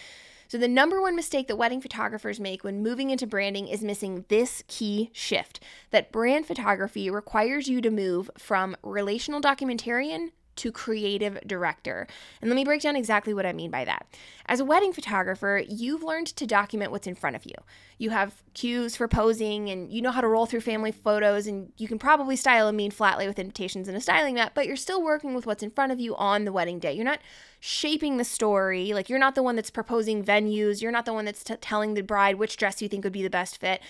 So, 0.49 0.59
the 0.59 0.69
number 0.69 1.01
one 1.01 1.17
mistake 1.17 1.49
that 1.49 1.57
wedding 1.57 1.81
photographers 1.81 2.39
make 2.39 2.63
when 2.63 2.83
moving 2.83 3.11
into 3.11 3.27
branding 3.27 3.67
is 3.69 3.83
missing 3.83 4.25
this 4.29 4.63
key 4.69 5.11
shift 5.13 5.61
that 5.91 6.13
brand 6.13 6.47
photography 6.47 7.11
requires 7.11 7.69
you 7.69 7.81
to 7.81 7.91
move 7.91 8.31
from 8.39 8.77
relational 8.83 9.41
documentarian 9.41 10.31
to 10.57 10.73
creative 10.73 11.39
director. 11.47 12.07
And 12.41 12.51
let 12.51 12.57
me 12.57 12.65
break 12.65 12.83
down 12.83 12.97
exactly 12.97 13.35
what 13.35 13.47
I 13.47 13.53
mean 13.53 13.71
by 13.71 13.85
that. 13.85 14.07
As 14.47 14.61
a 14.61 14.65
wedding 14.65 14.93
photographer, 14.93 15.63
you've 15.67 16.03
learned 16.03 16.29
to 16.29 16.47
document 16.47 16.91
what's 16.91 17.07
in 17.07 17.15
front 17.15 17.37
of 17.37 17.47
you. 17.47 17.55
You 17.99 18.11
have 18.11 18.43
cues 18.55 18.97
for 18.97 19.09
posing 19.09 19.71
and 19.71 19.93
you 19.93 20.03
know 20.03 20.11
how 20.11 20.21
to 20.21 20.29
roll 20.29 20.47
through 20.47 20.61
family 20.61 20.93
photos 20.93 21.47
and 21.47 21.73
you 21.77 21.89
can 21.89 21.99
probably 21.99 22.37
style 22.37 22.69
a 22.69 22.73
mean 22.73 22.91
flat 22.91 23.19
lay 23.19 23.27
with 23.27 23.39
invitations 23.39 23.89
and 23.89 23.97
a 23.97 24.01
styling 24.01 24.35
mat, 24.35 24.53
but 24.55 24.67
you're 24.67 24.77
still 24.77 25.03
working 25.03 25.35
with 25.35 25.47
what's 25.47 25.63
in 25.63 25.71
front 25.71 25.93
of 25.93 26.01
you 26.01 26.15
on 26.17 26.45
the 26.45 26.53
wedding 26.53 26.79
day. 26.79 26.93
You're 26.93 27.05
not 27.05 27.21
shaping 27.61 28.17
the 28.17 28.25
story. 28.25 28.93
Like 28.93 29.09
you're 29.09 29.19
not 29.19 29.35
the 29.35 29.43
one 29.43 29.57
that's 29.57 29.71
proposing 29.71 30.25
venues, 30.25 30.83
you're 30.83 30.93
not 30.93 31.05
the 31.05 31.13
one 31.13 31.25
that's 31.25 31.45
t- 31.45 31.57
telling 31.57 31.95
the 31.95 32.03
bride 32.03 32.37
which 32.37 32.57
dress 32.57 32.83
you 32.83 32.89
think 32.89 33.05
would 33.05 33.13
be 33.13 33.23
the 33.23 33.31
best 33.31 33.61
fit. 33.61 33.81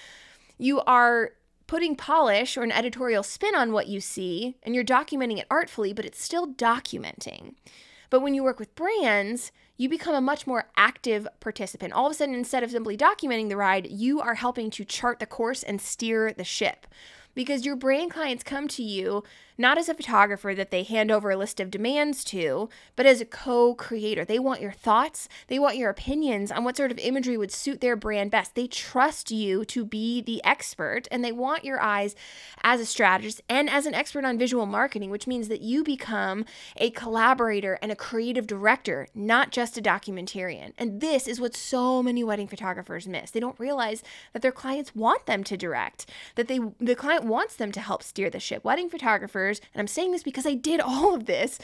You 0.58 0.80
are 0.82 1.32
putting 1.66 1.96
polish 1.96 2.56
or 2.56 2.62
an 2.62 2.72
editorial 2.72 3.22
spin 3.22 3.54
on 3.54 3.72
what 3.72 3.88
you 3.88 4.00
see 4.00 4.56
and 4.62 4.74
you're 4.74 4.84
documenting 4.84 5.38
it 5.38 5.46
artfully, 5.50 5.92
but 5.92 6.04
it's 6.04 6.22
still 6.22 6.46
documenting. 6.46 7.54
But 8.10 8.20
when 8.20 8.34
you 8.34 8.44
work 8.44 8.58
with 8.58 8.74
brands, 8.74 9.50
you 9.76 9.88
become 9.88 10.14
a 10.14 10.20
much 10.20 10.46
more 10.46 10.70
active 10.76 11.26
participant. 11.40 11.92
All 11.92 12.06
of 12.06 12.12
a 12.12 12.14
sudden, 12.14 12.34
instead 12.34 12.62
of 12.62 12.70
simply 12.70 12.96
documenting 12.96 13.48
the 13.48 13.56
ride, 13.56 13.88
you 13.90 14.20
are 14.20 14.34
helping 14.34 14.70
to 14.70 14.84
chart 14.84 15.18
the 15.18 15.26
course 15.26 15.62
and 15.62 15.80
steer 15.80 16.32
the 16.32 16.44
ship 16.44 16.86
because 17.34 17.66
your 17.66 17.76
brand 17.76 18.10
clients 18.10 18.42
come 18.42 18.68
to 18.68 18.82
you 18.82 19.22
not 19.56 19.78
as 19.78 19.88
a 19.88 19.94
photographer 19.94 20.54
that 20.54 20.70
they 20.70 20.82
hand 20.82 21.10
over 21.10 21.30
a 21.30 21.36
list 21.36 21.60
of 21.60 21.70
demands 21.70 22.24
to, 22.24 22.68
but 22.96 23.06
as 23.06 23.20
a 23.20 23.24
co 23.24 23.74
creator. 23.74 24.24
They 24.24 24.38
want 24.38 24.60
your 24.60 24.72
thoughts, 24.72 25.28
they 25.48 25.58
want 25.58 25.76
your 25.76 25.90
opinions 25.90 26.50
on 26.50 26.64
what 26.64 26.76
sort 26.76 26.90
of 26.90 26.98
imagery 26.98 27.36
would 27.36 27.52
suit 27.52 27.80
their 27.80 27.96
brand 27.96 28.30
best. 28.30 28.54
They 28.54 28.66
trust 28.66 29.30
you 29.30 29.64
to 29.66 29.84
be 29.84 30.20
the 30.20 30.42
expert 30.44 31.06
and 31.10 31.24
they 31.24 31.32
want 31.32 31.64
your 31.64 31.80
eyes 31.80 32.16
as 32.62 32.80
a 32.80 32.86
strategist 32.86 33.42
and 33.48 33.70
as 33.70 33.86
an 33.86 33.94
expert 33.94 34.24
on 34.24 34.38
visual 34.38 34.66
marketing, 34.66 35.10
which 35.10 35.26
means 35.26 35.48
that 35.48 35.60
you 35.60 35.84
become 35.84 36.44
a 36.76 36.90
collaborator 36.90 37.78
and 37.80 37.92
a 37.92 37.96
creative 37.96 38.46
director, 38.46 39.06
not 39.14 39.50
just 39.50 39.78
a 39.78 39.82
documentarian. 39.82 40.72
And 40.78 41.00
this 41.00 41.28
is 41.28 41.40
what 41.40 41.54
so 41.54 42.02
many 42.02 42.24
wedding 42.24 42.48
photographers 42.48 43.06
miss. 43.06 43.30
They 43.30 43.40
don't 43.40 43.58
realize 43.60 44.02
that 44.32 44.42
their 44.42 44.52
clients 44.52 44.94
want 44.94 45.26
them 45.26 45.44
to 45.44 45.56
direct, 45.56 46.06
that 46.34 46.48
they 46.48 46.58
the 46.80 46.94
client 46.94 47.23
wants 47.24 47.56
them 47.56 47.72
to 47.72 47.80
help 47.80 48.02
steer 48.02 48.30
the 48.30 48.40
ship. 48.40 48.64
Wedding 48.64 48.88
photographers, 48.88 49.60
and 49.72 49.80
I'm 49.80 49.86
saying 49.86 50.12
this 50.12 50.22
because 50.22 50.46
I 50.46 50.54
did 50.54 50.80
all 50.84 51.14
of 51.14 51.26
this, 51.26 51.58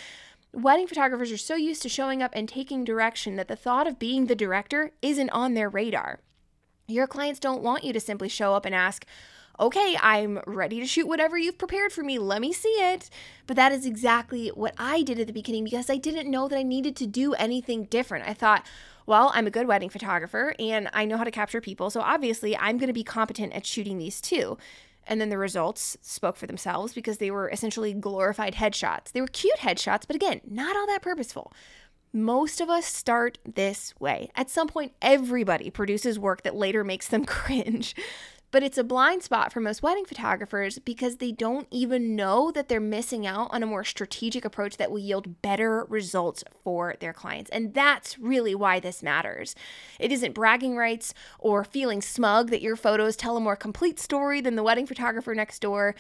wedding 0.53 0.87
photographers 0.87 1.31
are 1.31 1.39
so 1.39 1.55
used 1.55 1.83
to 1.83 1.89
showing 1.89 2.23
up 2.23 2.33
and 2.35 2.49
taking 2.49 2.85
direction 2.85 3.37
that 3.37 3.49
the 3.49 3.57
thought 3.57 3.87
of 3.87 3.99
being 3.99 4.27
the 4.27 4.35
director 4.35 4.93
isn't 5.03 5.31
on 5.31 5.55
their 5.55 5.69
radar. 5.69 6.21
Your 6.89 7.07
clients 7.07 7.39
don't 7.39 7.63
want 7.63 7.85
you 7.85 7.93
to 7.93 8.01
simply 8.01 8.29
show 8.29 8.55
up 8.55 8.67
and 8.67 8.75
ask, 8.75 9.07
okay, 9.61 9.97
I'm 10.01 10.41
ready 10.47 10.81
to 10.81 10.87
shoot 10.87 11.07
whatever 11.07 11.37
you've 11.37 11.59
prepared 11.59 11.93
for 11.93 12.03
me. 12.03 12.19
Let 12.19 12.41
me 12.41 12.53
see 12.53 12.69
it. 12.69 13.11
But 13.47 13.57
that 13.57 13.73
is 13.73 13.85
exactly 13.85 14.49
what 14.49 14.75
I 14.79 15.03
did 15.03 15.19
at 15.19 15.27
the 15.27 15.33
beginning 15.33 15.65
because 15.65 15.91
I 15.91 15.99
didn't 15.99 16.31
know 16.31 16.49
that 16.49 16.59
I 16.59 16.63
needed 16.63 16.97
to 16.97 17.07
do 17.07 17.35
anything 17.35 17.85
different. 17.85 18.27
I 18.27 18.33
thought, 18.33 18.65
well, 19.07 19.31
I'm 19.35 19.47
a 19.47 19.51
good 19.51 19.67
wedding 19.67 19.91
photographer 19.91 20.55
and 20.59 20.89
I 20.93 21.05
know 21.05 21.19
how 21.19 21.25
to 21.25 21.31
capture 21.31 21.61
people. 21.61 21.91
So 21.91 22.01
obviously, 22.01 22.57
I'm 22.57 22.79
going 22.79 22.89
to 22.89 22.95
be 22.95 23.05
competent 23.05 23.53
at 23.53 23.67
shooting 23.67 23.99
these 23.99 24.21
too. 24.21 24.57
And 25.07 25.21
then 25.21 25.29
the 25.29 25.39
results 25.39 25.97
spoke 26.01 26.37
for 26.37 26.47
themselves 26.47 26.93
because 26.93 27.19
they 27.19 27.31
were 27.31 27.49
essentially 27.51 27.93
glorified 27.93 28.55
headshots. 28.55 29.13
They 29.13 29.21
were 29.21 29.27
cute 29.27 29.59
headshots, 29.59 30.07
but 30.07 30.17
again, 30.17 30.41
not 30.49 30.77
all 30.77 30.87
that 30.87 31.03
purposeful. 31.03 31.53
Most 32.13 32.61
of 32.61 32.69
us 32.69 32.87
start 32.87 33.39
this 33.45 33.95
way. 34.01 34.31
At 34.35 34.51
some 34.51 34.69
point, 34.69 34.93
everybody 35.01 35.71
produces 35.71 36.19
work 36.19 36.43
that 36.43 36.57
later 36.57 36.83
makes 36.85 37.09
them 37.09 37.25
cringe. 37.27 37.95
But 38.53 38.65
it's 38.65 38.79
a 38.79 38.85
blind 38.85 39.23
spot 39.23 39.53
for 39.53 39.61
most 39.61 39.83
wedding 39.83 40.05
photographers 40.05 40.79
because 40.81 41.17
they 41.17 41.31
don't 41.31 41.69
even 41.71 42.17
know 42.17 42.51
that 42.51 42.69
they're 42.69 42.81
missing 42.81 43.27
out 43.27 43.49
on 43.53 43.63
a 43.63 43.67
more 43.67 43.85
strategic 43.85 44.45
approach 44.45 44.77
that 44.77 44.91
will 44.91 44.99
yield 44.99 45.41
better 45.41 45.87
results 45.89 46.43
for 46.65 46.97
their 46.99 47.13
clients. 47.13 47.51
And 47.51 47.75
that's 47.75 48.19
really 48.19 48.55
why 48.55 48.81
this 48.81 49.03
matters. 49.03 49.55
It 50.01 50.11
isn't 50.11 50.35
bragging 50.35 50.77
rights 50.77 51.15
or 51.39 51.63
feeling 51.63 52.03
smug 52.03 52.51
that 52.51 52.63
your 52.63 52.77
photos 52.77 53.15
tell 53.15 53.37
a 53.37 53.41
more 53.41 53.57
complete 53.57 54.01
story 54.01 54.41
than 54.41 54.57
the 54.57 54.65
wedding 54.65 54.87
photographer 54.87 55.35
next 55.35 55.61
door. 55.61 55.95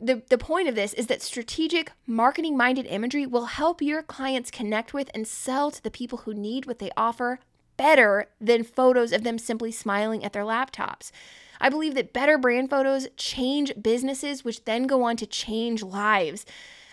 The, 0.00 0.22
the 0.28 0.38
point 0.38 0.68
of 0.68 0.74
this 0.74 0.94
is 0.94 1.06
that 1.06 1.22
strategic, 1.22 1.92
marketing 2.06 2.56
minded 2.56 2.86
imagery 2.86 3.26
will 3.26 3.46
help 3.46 3.80
your 3.80 4.02
clients 4.02 4.50
connect 4.50 4.92
with 4.92 5.08
and 5.14 5.28
sell 5.28 5.70
to 5.70 5.82
the 5.82 5.90
people 5.90 6.18
who 6.18 6.34
need 6.34 6.66
what 6.66 6.80
they 6.80 6.90
offer 6.96 7.38
better 7.76 8.26
than 8.40 8.64
photos 8.64 9.12
of 9.12 9.22
them 9.22 9.38
simply 9.38 9.70
smiling 9.70 10.24
at 10.24 10.32
their 10.32 10.42
laptops. 10.42 11.12
I 11.60 11.68
believe 11.68 11.94
that 11.94 12.12
better 12.12 12.38
brand 12.38 12.70
photos 12.70 13.08
change 13.16 13.72
businesses, 13.80 14.44
which 14.44 14.64
then 14.64 14.86
go 14.86 15.02
on 15.02 15.16
to 15.18 15.26
change 15.26 15.82
lives. 15.82 16.44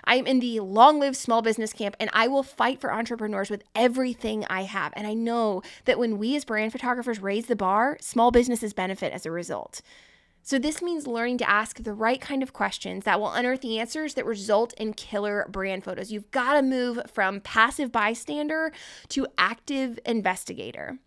I'm 0.04 0.26
in 0.26 0.40
the 0.40 0.60
long 0.62 1.00
live 1.00 1.16
small 1.16 1.42
business 1.42 1.74
camp 1.74 1.96
and 2.00 2.10
I 2.14 2.28
will 2.28 2.44
fight 2.44 2.82
for 2.82 2.94
entrepreneurs 2.94 3.50
with 3.50 3.64
everything 3.76 4.46
I 4.50 4.64
have. 4.64 4.94
And 4.96 5.06
I 5.06 5.14
know 5.14 5.62
that 5.86 6.00
when 6.00 6.18
we 6.18 6.36
as 6.36 6.46
brand 6.46 6.72
photographers 6.72 7.22
raise 7.22 7.46
the 7.46 7.56
bar, 7.56 7.98
small 8.02 8.32
businesses 8.32 8.74
benefit 8.74 9.14
as 9.14 9.26
a 9.26 9.32
result. 9.32 9.82
So, 10.44 10.58
this 10.58 10.82
means 10.82 11.06
learning 11.06 11.38
to 11.40 11.50
ask 11.50 11.84
the 11.84 11.94
right 11.94 12.20
kind 12.20 12.42
of 12.42 12.52
questions 12.52 13.06
that 13.06 13.20
will 13.20 13.32
unearth 13.32 13.62
the 13.62 13.78
answers 13.78 14.16
that 14.16 14.26
result 14.26 14.74
in 14.74 14.94
killer 14.94 15.48
brand 15.52 15.84
photos. 15.84 16.12
You've 16.12 16.32
got 16.32 16.56
to 16.56 16.64
move 16.64 17.00
from 17.14 17.42
passive 17.42 17.92
bystander 17.92 18.72
to 19.10 19.28
active 19.38 20.00
investigator. 20.04 20.98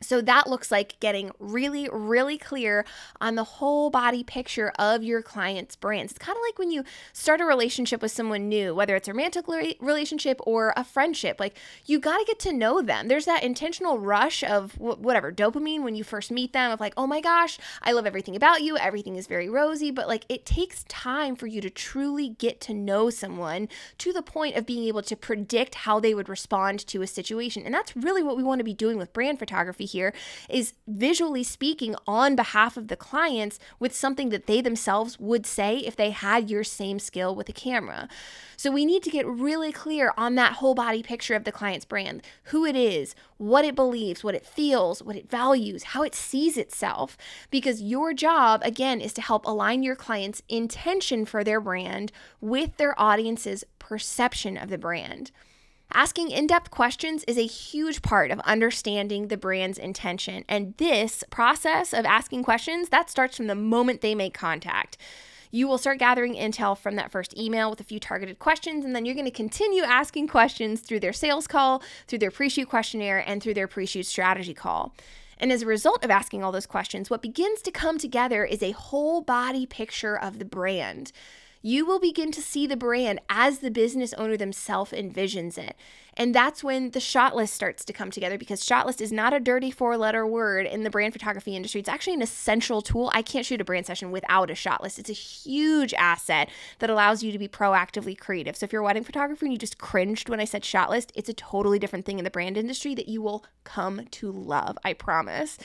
So 0.00 0.20
that 0.20 0.48
looks 0.48 0.70
like 0.70 0.98
getting 1.00 1.30
really, 1.38 1.88
really 1.90 2.36
clear 2.36 2.84
on 3.20 3.36
the 3.36 3.44
whole 3.44 3.90
body 3.90 4.22
picture 4.22 4.72
of 4.78 5.02
your 5.02 5.22
client's 5.22 5.76
brands. 5.76 6.12
It's 6.12 6.18
kind 6.18 6.36
of 6.36 6.42
like 6.42 6.58
when 6.58 6.70
you 6.70 6.84
start 7.12 7.40
a 7.40 7.44
relationship 7.44 8.02
with 8.02 8.10
someone 8.10 8.48
new, 8.48 8.74
whether 8.74 8.96
it's 8.96 9.08
a 9.08 9.12
romantic 9.12 9.46
relationship 9.80 10.40
or 10.44 10.74
a 10.76 10.84
friendship, 10.84 11.38
like 11.40 11.56
you 11.86 12.00
got 12.00 12.18
to 12.18 12.24
get 12.26 12.38
to 12.40 12.52
know 12.52 12.82
them. 12.82 13.08
There's 13.08 13.24
that 13.24 13.44
intentional 13.44 13.98
rush 13.98 14.42
of 14.42 14.78
whatever, 14.78 15.32
dopamine 15.32 15.84
when 15.84 15.94
you 15.94 16.04
first 16.04 16.30
meet 16.30 16.52
them, 16.52 16.70
of 16.70 16.80
like, 16.80 16.94
oh 16.96 17.06
my 17.06 17.20
gosh, 17.20 17.58
I 17.80 17.92
love 17.92 18.06
everything 18.06 18.36
about 18.36 18.62
you. 18.62 18.76
Everything 18.76 19.16
is 19.16 19.26
very 19.26 19.48
rosy. 19.48 19.90
But 19.90 20.08
like 20.08 20.26
it 20.28 20.44
takes 20.44 20.84
time 20.84 21.34
for 21.36 21.46
you 21.46 21.60
to 21.60 21.70
truly 21.70 22.30
get 22.30 22.60
to 22.62 22.74
know 22.74 23.10
someone 23.10 23.68
to 23.98 24.12
the 24.12 24.22
point 24.22 24.56
of 24.56 24.66
being 24.66 24.84
able 24.84 25.02
to 25.02 25.16
predict 25.16 25.76
how 25.76 26.00
they 26.00 26.14
would 26.14 26.28
respond 26.28 26.86
to 26.88 27.00
a 27.00 27.06
situation. 27.06 27.62
And 27.64 27.72
that's 27.72 27.96
really 27.96 28.22
what 28.22 28.36
we 28.36 28.42
want 28.42 28.58
to 28.58 28.64
be 28.64 28.74
doing 28.74 28.98
with 28.98 29.12
brand 29.12 29.38
photography 29.38 29.83
here 29.84 30.12
is 30.48 30.74
visually 30.86 31.44
speaking 31.44 31.94
on 32.06 32.36
behalf 32.36 32.76
of 32.76 32.88
the 32.88 32.96
clients 32.96 33.58
with 33.78 33.94
something 33.94 34.28
that 34.30 34.46
they 34.46 34.60
themselves 34.60 35.18
would 35.18 35.46
say 35.46 35.78
if 35.78 35.96
they 35.96 36.10
had 36.10 36.50
your 36.50 36.64
same 36.64 36.98
skill 36.98 37.34
with 37.34 37.48
a 37.48 37.52
camera. 37.52 38.08
So 38.56 38.70
we 38.70 38.84
need 38.84 39.02
to 39.02 39.10
get 39.10 39.26
really 39.26 39.72
clear 39.72 40.12
on 40.16 40.34
that 40.36 40.54
whole 40.54 40.74
body 40.74 41.02
picture 41.02 41.34
of 41.34 41.44
the 41.44 41.52
client's 41.52 41.84
brand, 41.84 42.22
who 42.44 42.64
it 42.64 42.76
is, 42.76 43.14
what 43.36 43.64
it 43.64 43.74
believes, 43.74 44.22
what 44.22 44.34
it 44.34 44.46
feels, 44.46 45.02
what 45.02 45.16
it 45.16 45.28
values, 45.28 45.84
how 45.84 46.02
it 46.02 46.14
sees 46.14 46.56
itself. 46.56 47.16
Because 47.50 47.82
your 47.82 48.14
job, 48.14 48.62
again, 48.64 49.00
is 49.00 49.12
to 49.14 49.22
help 49.22 49.44
align 49.44 49.82
your 49.82 49.96
client's 49.96 50.42
intention 50.48 51.24
for 51.24 51.42
their 51.42 51.60
brand 51.60 52.12
with 52.40 52.76
their 52.76 52.98
audience's 53.00 53.64
perception 53.78 54.56
of 54.56 54.70
the 54.70 54.78
brand. 54.78 55.30
Asking 55.96 56.32
in 56.32 56.48
depth 56.48 56.72
questions 56.72 57.22
is 57.28 57.38
a 57.38 57.46
huge 57.46 58.02
part 58.02 58.32
of 58.32 58.40
understanding 58.40 59.28
the 59.28 59.36
brand's 59.36 59.78
intention. 59.78 60.44
And 60.48 60.74
this 60.78 61.22
process 61.30 61.92
of 61.92 62.04
asking 62.04 62.42
questions, 62.42 62.88
that 62.88 63.08
starts 63.08 63.36
from 63.36 63.46
the 63.46 63.54
moment 63.54 64.00
they 64.00 64.16
make 64.16 64.34
contact. 64.34 64.98
You 65.52 65.68
will 65.68 65.78
start 65.78 66.00
gathering 66.00 66.34
intel 66.34 66.76
from 66.76 66.96
that 66.96 67.12
first 67.12 67.38
email 67.38 67.70
with 67.70 67.78
a 67.78 67.84
few 67.84 68.00
targeted 68.00 68.40
questions, 68.40 68.84
and 68.84 68.92
then 68.92 69.04
you're 69.04 69.14
going 69.14 69.24
to 69.24 69.30
continue 69.30 69.84
asking 69.84 70.26
questions 70.26 70.80
through 70.80 70.98
their 70.98 71.12
sales 71.12 71.46
call, 71.46 71.80
through 72.08 72.18
their 72.18 72.32
pre 72.32 72.48
shoot 72.48 72.68
questionnaire, 72.68 73.22
and 73.24 73.40
through 73.40 73.54
their 73.54 73.68
pre 73.68 73.86
shoot 73.86 74.04
strategy 74.04 74.52
call. 74.52 74.96
And 75.38 75.52
as 75.52 75.62
a 75.62 75.66
result 75.66 76.04
of 76.04 76.10
asking 76.10 76.42
all 76.42 76.50
those 76.50 76.66
questions, 76.66 77.08
what 77.08 77.22
begins 77.22 77.62
to 77.62 77.70
come 77.70 77.98
together 77.98 78.44
is 78.44 78.64
a 78.64 78.72
whole 78.72 79.20
body 79.20 79.64
picture 79.64 80.18
of 80.18 80.40
the 80.40 80.44
brand 80.44 81.12
you 81.66 81.86
will 81.86 81.98
begin 81.98 82.30
to 82.30 82.42
see 82.42 82.66
the 82.66 82.76
brand 82.76 83.18
as 83.30 83.60
the 83.60 83.70
business 83.70 84.12
owner 84.14 84.36
themselves 84.36 84.92
envisions 84.92 85.56
it. 85.56 85.74
And 86.12 86.34
that's 86.34 86.62
when 86.62 86.90
the 86.90 87.00
shot 87.00 87.34
list 87.34 87.54
starts 87.54 87.86
to 87.86 87.92
come 87.94 88.10
together 88.10 88.36
because 88.36 88.62
shot 88.62 88.86
list 88.86 89.00
is 89.00 89.10
not 89.10 89.32
a 89.32 89.40
dirty 89.40 89.70
four 89.70 89.96
letter 89.96 90.26
word 90.26 90.66
in 90.66 90.82
the 90.82 90.90
brand 90.90 91.14
photography 91.14 91.56
industry. 91.56 91.80
It's 91.80 91.88
actually 91.88 92.12
an 92.14 92.22
essential 92.22 92.82
tool. 92.82 93.10
I 93.14 93.22
can't 93.22 93.46
shoot 93.46 93.62
a 93.62 93.64
brand 93.64 93.86
session 93.86 94.10
without 94.10 94.50
a 94.50 94.54
shot 94.54 94.82
list. 94.82 94.98
It's 94.98 95.08
a 95.08 95.14
huge 95.14 95.94
asset 95.94 96.50
that 96.80 96.90
allows 96.90 97.22
you 97.22 97.32
to 97.32 97.38
be 97.38 97.48
proactively 97.48 98.16
creative. 98.16 98.56
So 98.58 98.64
if 98.64 98.72
you're 98.72 98.82
a 98.82 98.84
wedding 98.84 99.02
photographer 99.02 99.46
and 99.46 99.52
you 99.52 99.58
just 99.58 99.78
cringed 99.78 100.28
when 100.28 100.40
I 100.40 100.44
said 100.44 100.66
shot 100.66 100.90
list, 100.90 101.12
it's 101.14 101.30
a 101.30 101.34
totally 101.34 101.78
different 101.78 102.04
thing 102.04 102.18
in 102.18 102.24
the 102.24 102.30
brand 102.30 102.58
industry 102.58 102.94
that 102.94 103.08
you 103.08 103.22
will 103.22 103.42
come 103.64 104.04
to 104.10 104.30
love. 104.30 104.76
I 104.84 104.92
promise. 104.92 105.56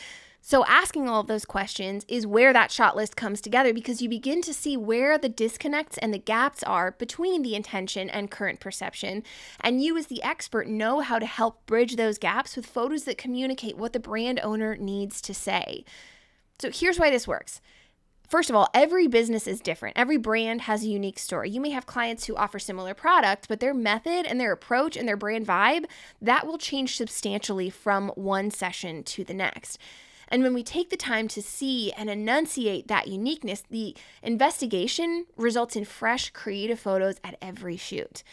So, 0.42 0.66
asking 0.66 1.08
all 1.08 1.20
of 1.20 1.28
those 1.28 1.46
questions 1.46 2.06
is 2.08 2.26
where 2.26 2.54
that 2.54 2.72
shot 2.72 2.96
list 2.96 3.16
comes 3.16 3.42
together 3.42 3.74
because 3.74 4.02
you 4.02 4.08
begin 4.08 4.42
to 4.44 4.54
see 4.54 4.78
where 4.78 5.18
the 5.18 5.30
disconnects 5.30 5.98
and 5.98 6.14
the 6.14 6.18
gaps 6.18 6.64
are 6.64 6.92
between 6.92 7.42
the 7.42 7.56
intention 7.56 8.10
and 8.10 8.32
current 8.32 8.60
perception. 8.60 9.24
And 9.60 9.84
you, 9.84 9.98
as 9.98 10.08
the 10.08 10.24
expert, 10.24 10.68
know 10.68 11.02
how 11.02 11.20
to 11.20 11.26
help 11.26 11.66
bridge 11.66 11.98
those 11.98 12.18
gaps 12.18 12.56
with 12.56 12.66
photos 12.66 13.04
that 13.04 13.18
communicate 13.18 13.78
what 13.78 13.94
the 13.94 14.00
brand 14.00 14.40
owner 14.42 14.78
needs 14.78 15.22
to 15.22 15.34
say. 15.34 15.84
So, 16.60 16.72
here's 16.72 17.00
why 17.00 17.10
this 17.10 17.28
works. 17.28 17.62
First 18.30 18.52
of 18.52 18.56
all, 18.56 18.70
every 18.76 19.08
business 19.08 19.48
is 19.48 19.60
different. 19.60 19.98
Every 19.98 20.18
brand 20.18 20.62
has 20.62 20.84
a 20.84 20.88
unique 20.88 21.18
story. 21.18 21.50
You 21.50 21.60
may 21.60 21.72
have 21.72 21.88
clients 21.88 22.28
who 22.28 22.36
offer 22.36 22.60
similar 22.60 22.94
products, 22.94 23.48
but 23.48 23.60
their 23.60 23.74
method 23.74 24.28
and 24.28 24.40
their 24.40 24.52
approach 24.52 24.96
and 24.96 25.08
their 25.08 25.18
brand 25.18 25.48
vibe, 25.48 25.86
that 26.22 26.46
will 26.46 26.60
change 26.60 26.96
substantially 26.96 27.72
from 27.72 28.10
one 28.10 28.52
session 28.52 29.04
to 29.06 29.24
the 29.24 29.34
next. 29.34 29.80
And 30.30 30.44
when 30.44 30.54
we 30.54 30.64
take 30.64 30.90
the 30.90 30.98
time 30.98 31.28
to 31.30 31.42
see 31.42 31.92
and 31.92 32.10
enunciate 32.10 32.88
that 32.88 33.08
uniqueness, 33.08 33.64
the 33.70 33.96
investigation 34.24 35.26
results 35.36 35.76
in 35.76 35.86
fresh, 35.86 36.30
creative 36.30 36.80
photos 36.80 37.20
at 37.24 37.38
every 37.42 37.76
shoot. 37.76 38.24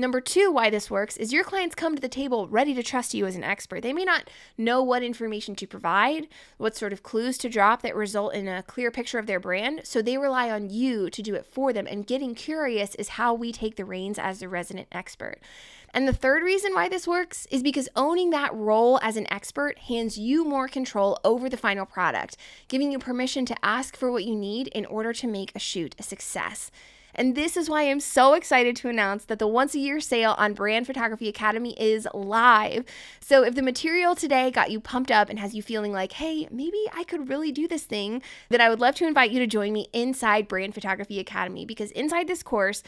Number 0.00 0.22
two, 0.22 0.50
why 0.50 0.70
this 0.70 0.90
works 0.90 1.18
is 1.18 1.30
your 1.30 1.44
clients 1.44 1.74
come 1.74 1.94
to 1.94 2.00
the 2.00 2.08
table 2.08 2.48
ready 2.48 2.72
to 2.72 2.82
trust 2.82 3.12
you 3.12 3.26
as 3.26 3.36
an 3.36 3.44
expert. 3.44 3.82
They 3.82 3.92
may 3.92 4.06
not 4.06 4.30
know 4.56 4.82
what 4.82 5.02
information 5.02 5.54
to 5.56 5.66
provide, 5.66 6.26
what 6.56 6.74
sort 6.74 6.94
of 6.94 7.02
clues 7.02 7.36
to 7.36 7.50
drop 7.50 7.82
that 7.82 7.94
result 7.94 8.32
in 8.32 8.48
a 8.48 8.62
clear 8.62 8.90
picture 8.90 9.18
of 9.18 9.26
their 9.26 9.38
brand, 9.38 9.82
so 9.84 10.00
they 10.00 10.16
rely 10.16 10.50
on 10.50 10.70
you 10.70 11.10
to 11.10 11.20
do 11.20 11.34
it 11.34 11.44
for 11.44 11.74
them. 11.74 11.86
And 11.86 12.06
getting 12.06 12.34
curious 12.34 12.94
is 12.94 13.10
how 13.10 13.34
we 13.34 13.52
take 13.52 13.76
the 13.76 13.84
reins 13.84 14.18
as 14.18 14.40
the 14.40 14.48
resident 14.48 14.88
expert. 14.90 15.38
And 15.92 16.08
the 16.08 16.14
third 16.14 16.42
reason 16.42 16.72
why 16.72 16.88
this 16.88 17.06
works 17.06 17.46
is 17.50 17.62
because 17.62 17.90
owning 17.94 18.30
that 18.30 18.54
role 18.54 18.98
as 19.02 19.18
an 19.18 19.30
expert 19.30 19.80
hands 19.80 20.16
you 20.16 20.46
more 20.46 20.66
control 20.66 21.20
over 21.24 21.50
the 21.50 21.58
final 21.58 21.84
product, 21.84 22.38
giving 22.68 22.90
you 22.90 22.98
permission 22.98 23.44
to 23.44 23.56
ask 23.62 23.98
for 23.98 24.10
what 24.10 24.24
you 24.24 24.34
need 24.34 24.68
in 24.68 24.86
order 24.86 25.12
to 25.12 25.26
make 25.26 25.52
a 25.54 25.58
shoot 25.58 25.94
a 25.98 26.02
success. 26.02 26.70
And 27.14 27.34
this 27.34 27.56
is 27.56 27.68
why 27.68 27.82
I'm 27.82 28.00
so 28.00 28.34
excited 28.34 28.76
to 28.76 28.88
announce 28.88 29.24
that 29.26 29.38
the 29.38 29.46
once 29.46 29.74
a 29.74 29.78
year 29.78 30.00
sale 30.00 30.34
on 30.38 30.54
Brand 30.54 30.86
Photography 30.86 31.28
Academy 31.28 31.74
is 31.80 32.06
live. 32.14 32.84
So 33.20 33.42
if 33.44 33.54
the 33.54 33.62
material 33.62 34.14
today 34.14 34.50
got 34.50 34.70
you 34.70 34.80
pumped 34.80 35.10
up 35.10 35.28
and 35.28 35.38
has 35.38 35.54
you 35.54 35.62
feeling 35.62 35.92
like, 35.92 36.12
hey, 36.12 36.48
maybe 36.50 36.78
I 36.92 37.04
could 37.04 37.28
really 37.28 37.52
do 37.52 37.68
this 37.68 37.84
thing, 37.84 38.22
then 38.48 38.60
I 38.60 38.68
would 38.68 38.80
love 38.80 38.94
to 38.96 39.06
invite 39.06 39.30
you 39.30 39.38
to 39.40 39.46
join 39.46 39.72
me 39.72 39.88
inside 39.92 40.48
Brand 40.48 40.74
Photography 40.74 41.18
Academy 41.18 41.64
because 41.64 41.90
inside 41.92 42.28
this 42.28 42.42
course, 42.42 42.82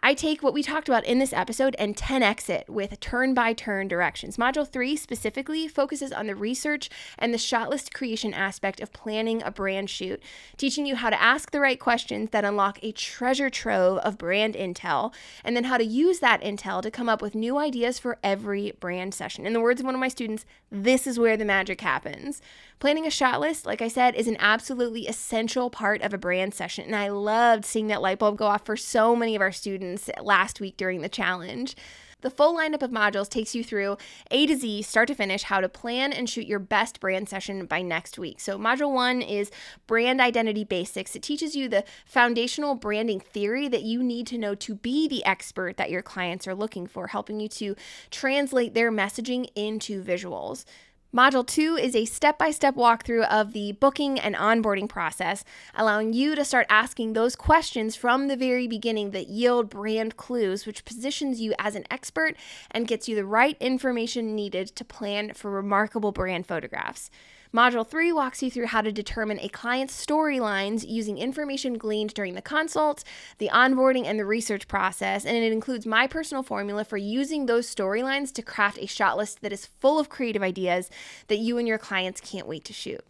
I 0.00 0.14
take 0.14 0.42
what 0.42 0.52
we 0.52 0.62
talked 0.62 0.88
about 0.88 1.04
in 1.04 1.18
this 1.18 1.32
episode 1.32 1.74
and 1.78 1.96
10x 1.96 2.50
it 2.50 2.68
with 2.68 3.00
turn 3.00 3.32
by 3.32 3.52
turn 3.54 3.88
directions. 3.88 4.36
Module 4.36 4.68
3 4.68 4.94
specifically 4.94 5.66
focuses 5.68 6.12
on 6.12 6.26
the 6.26 6.34
research 6.34 6.90
and 7.18 7.32
the 7.32 7.38
shot 7.38 7.70
list 7.70 7.94
creation 7.94 8.34
aspect 8.34 8.80
of 8.80 8.92
planning 8.92 9.42
a 9.42 9.50
brand 9.50 9.88
shoot, 9.88 10.22
teaching 10.56 10.84
you 10.84 10.96
how 10.96 11.08
to 11.08 11.20
ask 11.20 11.50
the 11.50 11.60
right 11.60 11.80
questions 11.80 12.30
that 12.30 12.44
unlock 12.44 12.78
a 12.82 12.92
treasure 12.92 13.48
trove 13.48 13.98
of 13.98 14.18
brand 14.18 14.54
intel, 14.54 15.14
and 15.42 15.56
then 15.56 15.64
how 15.64 15.78
to 15.78 15.84
use 15.84 16.18
that 16.18 16.42
intel 16.42 16.82
to 16.82 16.90
come 16.90 17.08
up 17.08 17.22
with 17.22 17.34
new 17.34 17.56
ideas 17.56 17.98
for 17.98 18.18
every 18.22 18.72
brand 18.78 19.14
session. 19.14 19.46
In 19.46 19.54
the 19.54 19.60
words 19.60 19.80
of 19.80 19.86
one 19.86 19.94
of 19.94 20.00
my 20.00 20.08
students, 20.08 20.44
this 20.70 21.06
is 21.06 21.18
where 21.18 21.36
the 21.36 21.44
magic 21.44 21.80
happens. 21.80 22.42
Planning 22.78 23.06
a 23.06 23.10
shot 23.10 23.40
list, 23.40 23.64
like 23.64 23.80
I 23.80 23.88
said, 23.88 24.14
is 24.14 24.28
an 24.28 24.36
absolutely 24.38 25.06
essential 25.06 25.70
part 25.70 26.02
of 26.02 26.12
a 26.12 26.18
brand 26.18 26.52
session. 26.52 26.84
And 26.84 26.96
I 26.96 27.08
loved 27.08 27.64
seeing 27.64 27.86
that 27.86 28.02
light 28.02 28.18
bulb 28.18 28.36
go 28.36 28.46
off 28.46 28.66
for 28.66 28.76
so 28.76 29.16
many 29.16 29.34
of 29.34 29.40
our 29.40 29.52
students 29.52 29.85
last 30.20 30.60
week 30.60 30.76
during 30.76 31.00
the 31.00 31.08
challenge. 31.08 31.76
The 32.22 32.30
full 32.30 32.56
lineup 32.56 32.82
of 32.82 32.90
modules 32.90 33.28
takes 33.28 33.54
you 33.54 33.62
through 33.62 33.98
A 34.30 34.46
to 34.46 34.56
Z, 34.56 34.82
start 34.82 35.08
to 35.08 35.14
finish, 35.14 35.44
how 35.44 35.60
to 35.60 35.68
plan 35.68 36.14
and 36.14 36.28
shoot 36.28 36.46
your 36.46 36.58
best 36.58 36.98
brand 36.98 37.28
session 37.28 37.66
by 37.66 37.82
next 37.82 38.18
week. 38.18 38.40
So, 38.40 38.58
module 38.58 38.92
one 38.92 39.20
is 39.20 39.50
brand 39.86 40.20
identity 40.20 40.64
basics. 40.64 41.14
It 41.14 41.22
teaches 41.22 41.54
you 41.54 41.68
the 41.68 41.84
foundational 42.06 42.74
branding 42.74 43.20
theory 43.20 43.68
that 43.68 43.82
you 43.82 44.02
need 44.02 44.26
to 44.28 44.38
know 44.38 44.54
to 44.54 44.74
be 44.74 45.06
the 45.06 45.24
expert 45.26 45.76
that 45.76 45.90
your 45.90 46.02
clients 46.02 46.48
are 46.48 46.54
looking 46.54 46.86
for, 46.86 47.08
helping 47.08 47.38
you 47.38 47.48
to 47.50 47.76
translate 48.10 48.72
their 48.72 48.90
messaging 48.90 49.48
into 49.54 50.02
visuals. 50.02 50.64
Module 51.16 51.46
2 51.46 51.78
is 51.78 51.96
a 51.96 52.04
step 52.04 52.36
by 52.36 52.50
step 52.50 52.74
walkthrough 52.74 53.26
of 53.30 53.54
the 53.54 53.72
booking 53.72 54.20
and 54.20 54.34
onboarding 54.34 54.86
process, 54.86 55.44
allowing 55.74 56.12
you 56.12 56.34
to 56.34 56.44
start 56.44 56.66
asking 56.68 57.14
those 57.14 57.34
questions 57.34 57.96
from 57.96 58.28
the 58.28 58.36
very 58.36 58.66
beginning 58.66 59.12
that 59.12 59.28
yield 59.28 59.70
brand 59.70 60.18
clues, 60.18 60.66
which 60.66 60.84
positions 60.84 61.40
you 61.40 61.54
as 61.58 61.74
an 61.74 61.86
expert 61.90 62.36
and 62.70 62.86
gets 62.86 63.08
you 63.08 63.16
the 63.16 63.24
right 63.24 63.56
information 63.60 64.34
needed 64.34 64.66
to 64.76 64.84
plan 64.84 65.32
for 65.32 65.50
remarkable 65.50 66.12
brand 66.12 66.46
photographs. 66.46 67.10
Module 67.54 67.86
3 67.86 68.12
walks 68.12 68.42
you 68.42 68.50
through 68.50 68.66
how 68.66 68.80
to 68.80 68.92
determine 68.92 69.38
a 69.40 69.48
client's 69.48 70.04
storylines 70.04 70.84
using 70.86 71.18
information 71.18 71.78
gleaned 71.78 72.12
during 72.14 72.34
the 72.34 72.42
consult, 72.42 73.04
the 73.38 73.50
onboarding, 73.52 74.04
and 74.04 74.18
the 74.18 74.24
research 74.24 74.68
process. 74.68 75.24
And 75.24 75.36
it 75.36 75.52
includes 75.52 75.86
my 75.86 76.06
personal 76.06 76.42
formula 76.42 76.84
for 76.84 76.96
using 76.96 77.46
those 77.46 77.72
storylines 77.72 78.32
to 78.34 78.42
craft 78.42 78.78
a 78.78 78.86
shot 78.86 79.16
list 79.16 79.42
that 79.42 79.52
is 79.52 79.66
full 79.66 79.98
of 79.98 80.08
creative 80.08 80.42
ideas 80.42 80.90
that 81.28 81.38
you 81.38 81.58
and 81.58 81.68
your 81.68 81.78
clients 81.78 82.20
can't 82.20 82.48
wait 82.48 82.64
to 82.64 82.72
shoot. 82.72 83.04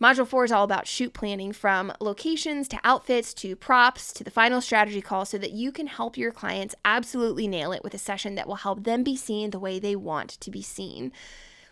Module 0.00 0.26
4 0.26 0.46
is 0.46 0.52
all 0.52 0.64
about 0.64 0.86
shoot 0.86 1.12
planning 1.12 1.52
from 1.52 1.92
locations 2.00 2.68
to 2.68 2.80
outfits 2.82 3.34
to 3.34 3.54
props 3.54 4.14
to 4.14 4.24
the 4.24 4.30
final 4.30 4.62
strategy 4.62 5.02
call 5.02 5.26
so 5.26 5.36
that 5.36 5.52
you 5.52 5.70
can 5.70 5.88
help 5.88 6.16
your 6.16 6.32
clients 6.32 6.74
absolutely 6.86 7.46
nail 7.46 7.70
it 7.70 7.84
with 7.84 7.92
a 7.92 7.98
session 7.98 8.34
that 8.34 8.48
will 8.48 8.56
help 8.56 8.84
them 8.84 9.04
be 9.04 9.14
seen 9.14 9.50
the 9.50 9.58
way 9.58 9.78
they 9.78 9.94
want 9.94 10.30
to 10.30 10.50
be 10.50 10.62
seen. 10.62 11.12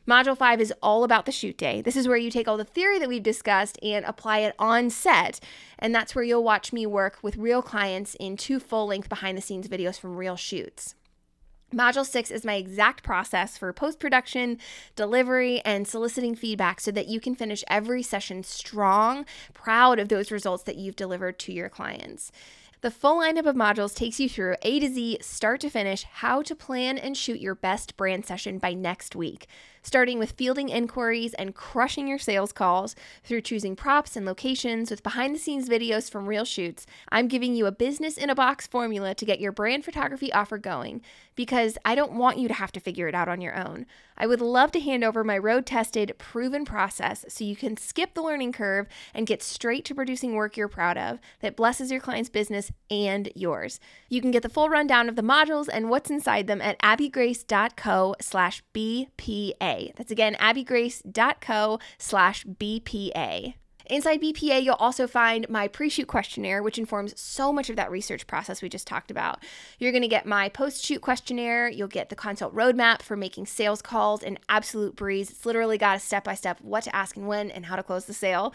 Module 0.08 0.38
5 0.38 0.62
is 0.62 0.72
all 0.82 1.04
about 1.04 1.26
the 1.26 1.32
shoot 1.32 1.58
day. 1.58 1.82
This 1.82 1.94
is 1.94 2.08
where 2.08 2.16
you 2.16 2.30
take 2.30 2.48
all 2.48 2.56
the 2.56 2.64
theory 2.64 2.98
that 2.98 3.10
we've 3.10 3.22
discussed 3.22 3.78
and 3.82 4.06
apply 4.06 4.38
it 4.38 4.54
on 4.58 4.88
set. 4.88 5.38
And 5.78 5.94
that's 5.94 6.14
where 6.14 6.24
you'll 6.24 6.42
watch 6.42 6.72
me 6.72 6.86
work 6.86 7.18
with 7.20 7.36
real 7.36 7.60
clients 7.60 8.16
in 8.18 8.38
two 8.38 8.58
full 8.58 8.86
length 8.86 9.10
behind 9.10 9.36
the 9.36 9.42
scenes 9.42 9.68
videos 9.68 10.00
from 10.00 10.16
real 10.16 10.34
shoots. 10.34 10.94
Module 11.74 12.06
6 12.06 12.30
is 12.30 12.46
my 12.46 12.54
exact 12.54 13.02
process 13.02 13.58
for 13.58 13.70
post 13.74 14.00
production, 14.00 14.56
delivery, 14.96 15.60
and 15.66 15.86
soliciting 15.86 16.34
feedback 16.34 16.80
so 16.80 16.90
that 16.90 17.08
you 17.08 17.20
can 17.20 17.34
finish 17.34 17.62
every 17.68 18.02
session 18.02 18.42
strong, 18.42 19.26
proud 19.52 19.98
of 19.98 20.08
those 20.08 20.30
results 20.30 20.62
that 20.62 20.76
you've 20.76 20.96
delivered 20.96 21.38
to 21.40 21.52
your 21.52 21.68
clients. 21.68 22.32
The 22.80 22.92
full 22.92 23.20
lineup 23.20 23.44
of 23.44 23.56
modules 23.56 23.94
takes 23.94 24.20
you 24.20 24.28
through 24.28 24.54
A 24.62 24.78
to 24.78 24.88
Z, 24.88 25.18
start 25.20 25.60
to 25.62 25.68
finish, 25.68 26.04
how 26.04 26.42
to 26.42 26.54
plan 26.54 26.96
and 26.96 27.16
shoot 27.16 27.40
your 27.40 27.56
best 27.56 27.96
brand 27.96 28.24
session 28.24 28.58
by 28.58 28.72
next 28.72 29.16
week 29.16 29.48
starting 29.82 30.18
with 30.18 30.32
fielding 30.32 30.68
inquiries 30.68 31.34
and 31.34 31.54
crushing 31.54 32.06
your 32.06 32.18
sales 32.18 32.52
calls 32.52 32.94
through 33.22 33.40
choosing 33.40 33.76
props 33.76 34.16
and 34.16 34.26
locations 34.26 34.90
with 34.90 35.02
behind 35.02 35.34
the 35.34 35.38
scenes 35.38 35.68
videos 35.68 36.10
from 36.10 36.26
real 36.26 36.44
shoots. 36.44 36.86
I'm 37.10 37.28
giving 37.28 37.54
you 37.54 37.66
a 37.66 37.72
business 37.72 38.16
in 38.16 38.30
a 38.30 38.34
box 38.34 38.66
formula 38.66 39.14
to 39.14 39.24
get 39.24 39.40
your 39.40 39.52
brand 39.52 39.84
photography 39.84 40.32
offer 40.32 40.58
going 40.58 41.02
because 41.34 41.78
I 41.84 41.94
don't 41.94 42.14
want 42.14 42.38
you 42.38 42.48
to 42.48 42.54
have 42.54 42.72
to 42.72 42.80
figure 42.80 43.06
it 43.06 43.14
out 43.14 43.28
on 43.28 43.40
your 43.40 43.56
own. 43.56 43.86
I 44.16 44.26
would 44.26 44.40
love 44.40 44.72
to 44.72 44.80
hand 44.80 45.04
over 45.04 45.22
my 45.22 45.38
road 45.38 45.64
tested, 45.66 46.14
proven 46.18 46.64
process 46.64 47.24
so 47.28 47.44
you 47.44 47.54
can 47.54 47.76
skip 47.76 48.14
the 48.14 48.22
learning 48.22 48.52
curve 48.52 48.88
and 49.14 49.26
get 49.26 49.42
straight 49.42 49.84
to 49.84 49.94
producing 49.94 50.34
work 50.34 50.56
you're 50.56 50.66
proud 50.66 50.98
of 50.98 51.20
that 51.40 51.56
blesses 51.56 51.92
your 51.92 52.00
client's 52.00 52.28
business 52.28 52.72
and 52.90 53.30
yours. 53.36 53.78
You 54.08 54.20
can 54.20 54.32
get 54.32 54.42
the 54.42 54.48
full 54.48 54.68
rundown 54.68 55.08
of 55.08 55.14
the 55.14 55.22
modules 55.22 55.68
and 55.72 55.88
what's 55.88 56.10
inside 56.10 56.48
them 56.48 56.60
at 56.60 56.80
abbygrace.co 56.80 58.16
slash 58.20 58.62
BPA. 58.74 59.67
That's 59.96 60.10
again, 60.10 60.34
abbygrace.co 60.36 61.78
slash 61.98 62.44
BPA. 62.44 63.54
Inside 63.90 64.20
BPA, 64.20 64.62
you'll 64.62 64.74
also 64.74 65.06
find 65.06 65.48
my 65.48 65.66
pre 65.66 65.88
shoot 65.88 66.06
questionnaire, 66.06 66.62
which 66.62 66.78
informs 66.78 67.18
so 67.18 67.54
much 67.54 67.70
of 67.70 67.76
that 67.76 67.90
research 67.90 68.26
process 68.26 68.60
we 68.60 68.68
just 68.68 68.86
talked 68.86 69.10
about. 69.10 69.42
You're 69.78 69.92
going 69.92 70.02
to 70.02 70.08
get 70.08 70.26
my 70.26 70.50
post 70.50 70.84
shoot 70.84 71.00
questionnaire. 71.00 71.70
You'll 71.70 71.88
get 71.88 72.10
the 72.10 72.16
consult 72.16 72.54
roadmap 72.54 73.00
for 73.00 73.16
making 73.16 73.46
sales 73.46 73.80
calls 73.80 74.22
an 74.22 74.38
absolute 74.50 74.94
breeze. 74.94 75.30
It's 75.30 75.46
literally 75.46 75.78
got 75.78 75.96
a 75.96 76.00
step 76.00 76.24
by 76.24 76.34
step 76.34 76.60
what 76.60 76.84
to 76.84 76.94
ask 76.94 77.16
and 77.16 77.26
when 77.26 77.50
and 77.50 77.64
how 77.64 77.76
to 77.76 77.82
close 77.82 78.04
the 78.04 78.12
sale. 78.12 78.52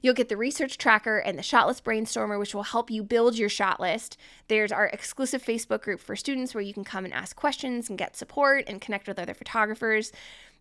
You'll 0.00 0.14
get 0.14 0.28
the 0.28 0.36
research 0.36 0.78
tracker 0.78 1.18
and 1.18 1.38
the 1.38 1.44
shot 1.44 1.68
list 1.68 1.84
brainstormer, 1.84 2.36
which 2.40 2.54
will 2.54 2.64
help 2.64 2.90
you 2.90 3.04
build 3.04 3.38
your 3.38 3.48
shot 3.48 3.78
list. 3.78 4.16
There's 4.48 4.72
our 4.72 4.86
exclusive 4.86 5.44
Facebook 5.44 5.82
group 5.82 6.00
for 6.00 6.16
students 6.16 6.54
where 6.54 6.62
you 6.62 6.74
can 6.74 6.82
come 6.82 7.04
and 7.04 7.14
ask 7.14 7.36
questions 7.36 7.88
and 7.88 7.96
get 7.96 8.16
support 8.16 8.64
and 8.66 8.80
connect 8.80 9.06
with 9.06 9.20
other 9.20 9.34
photographers. 9.34 10.10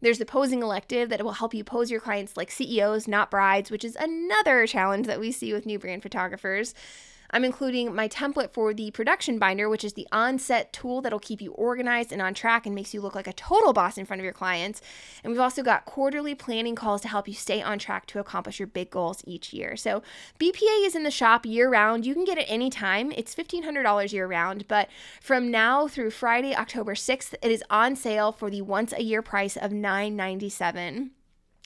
There's 0.01 0.17
the 0.17 0.25
posing 0.25 0.63
elective 0.63 1.09
that 1.09 1.23
will 1.23 1.33
help 1.33 1.53
you 1.53 1.63
pose 1.63 1.91
your 1.91 2.01
clients 2.01 2.35
like 2.35 2.51
CEOs, 2.51 3.07
not 3.07 3.29
brides, 3.29 3.69
which 3.69 3.85
is 3.85 3.95
another 3.95 4.65
challenge 4.65 5.05
that 5.07 5.19
we 5.19 5.31
see 5.31 5.53
with 5.53 5.65
new 5.65 5.77
brand 5.77 6.01
photographers. 6.01 6.73
I'm 7.31 7.43
including 7.43 7.95
my 7.95 8.07
template 8.07 8.51
for 8.51 8.73
the 8.73 8.91
production 8.91 9.39
binder, 9.39 9.69
which 9.69 9.83
is 9.83 9.93
the 9.93 10.07
on-set 10.11 10.71
tool 10.73 11.01
that'll 11.01 11.19
keep 11.19 11.41
you 11.41 11.53
organized 11.53 12.11
and 12.11 12.21
on 12.21 12.33
track 12.33 12.65
and 12.65 12.75
makes 12.75 12.93
you 12.93 13.01
look 13.01 13.15
like 13.15 13.27
a 13.27 13.33
total 13.33 13.73
boss 13.73 13.97
in 13.97 14.05
front 14.05 14.19
of 14.19 14.23
your 14.23 14.33
clients. 14.33 14.81
And 15.23 15.31
we've 15.31 15.41
also 15.41 15.63
got 15.63 15.85
quarterly 15.85 16.35
planning 16.35 16.75
calls 16.75 17.01
to 17.01 17.07
help 17.07 17.27
you 17.27 17.33
stay 17.33 17.61
on 17.61 17.79
track 17.79 18.05
to 18.07 18.19
accomplish 18.19 18.59
your 18.59 18.67
big 18.67 18.89
goals 18.91 19.23
each 19.25 19.53
year. 19.53 19.75
So 19.75 20.03
BPA 20.39 20.85
is 20.85 20.95
in 20.95 21.03
the 21.03 21.11
shop 21.11 21.45
year 21.45 21.69
round. 21.69 22.05
You 22.05 22.13
can 22.13 22.25
get 22.25 22.37
it 22.37 22.45
anytime. 22.49 23.11
It's 23.13 23.33
$1,500 23.33 24.11
year 24.13 24.27
round, 24.27 24.67
but 24.67 24.89
from 25.21 25.49
now 25.49 25.87
through 25.87 26.11
Friday, 26.11 26.55
October 26.55 26.95
6th, 26.95 27.33
it 27.41 27.51
is 27.51 27.63
on 27.69 27.95
sale 27.95 28.31
for 28.31 28.49
the 28.49 28.61
once 28.61 28.93
a 28.93 29.01
year 29.01 29.21
price 29.21 29.55
of 29.55 29.71
$997. 29.71 31.11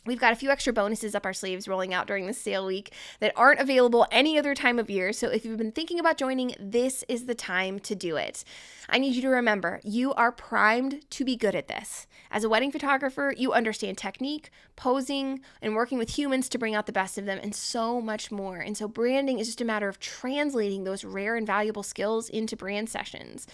We've 0.05 0.19
got 0.19 0.33
a 0.33 0.35
few 0.35 0.51
extra 0.51 0.71
bonuses 0.71 1.15
up 1.15 1.25
our 1.25 1.33
sleeves 1.33 1.67
rolling 1.67 1.93
out 1.93 2.05
during 2.05 2.27
the 2.27 2.33
sale 2.33 2.65
week 2.67 2.93
that 3.19 3.33
aren't 3.35 3.59
available 3.59 4.05
any 4.11 4.37
other 4.37 4.53
time 4.53 4.77
of 4.77 4.89
year. 4.89 5.11
So 5.11 5.29
if 5.29 5.43
you've 5.43 5.57
been 5.57 5.71
thinking 5.71 5.99
about 5.99 6.17
joining, 6.17 6.55
this 6.59 7.03
is 7.07 7.25
the 7.25 7.33
time 7.33 7.79
to 7.79 7.95
do 7.95 8.15
it. 8.15 8.43
I 8.87 8.99
need 8.99 9.15
you 9.15 9.21
to 9.23 9.29
remember 9.29 9.81
you 9.83 10.13
are 10.13 10.31
primed 10.31 11.09
to 11.09 11.25
be 11.25 11.35
good 11.35 11.55
at 11.55 11.67
this. 11.67 12.05
As 12.29 12.43
a 12.43 12.49
wedding 12.49 12.71
photographer, 12.71 13.33
you 13.35 13.53
understand 13.53 13.97
technique, 13.97 14.51
posing, 14.75 15.41
and 15.61 15.73
working 15.73 15.97
with 15.97 16.17
humans 16.17 16.49
to 16.49 16.57
bring 16.57 16.75
out 16.75 16.85
the 16.85 16.91
best 16.91 17.17
of 17.17 17.25
them, 17.25 17.39
and 17.41 17.55
so 17.55 17.99
much 17.99 18.31
more. 18.31 18.57
And 18.57 18.77
so 18.77 18.87
branding 18.87 19.39
is 19.39 19.47
just 19.47 19.61
a 19.61 19.65
matter 19.65 19.87
of 19.87 19.99
translating 19.99 20.83
those 20.83 21.03
rare 21.03 21.35
and 21.35 21.47
valuable 21.47 21.83
skills 21.83 22.29
into 22.29 22.55
brand 22.55 22.89
sessions. 22.89 23.47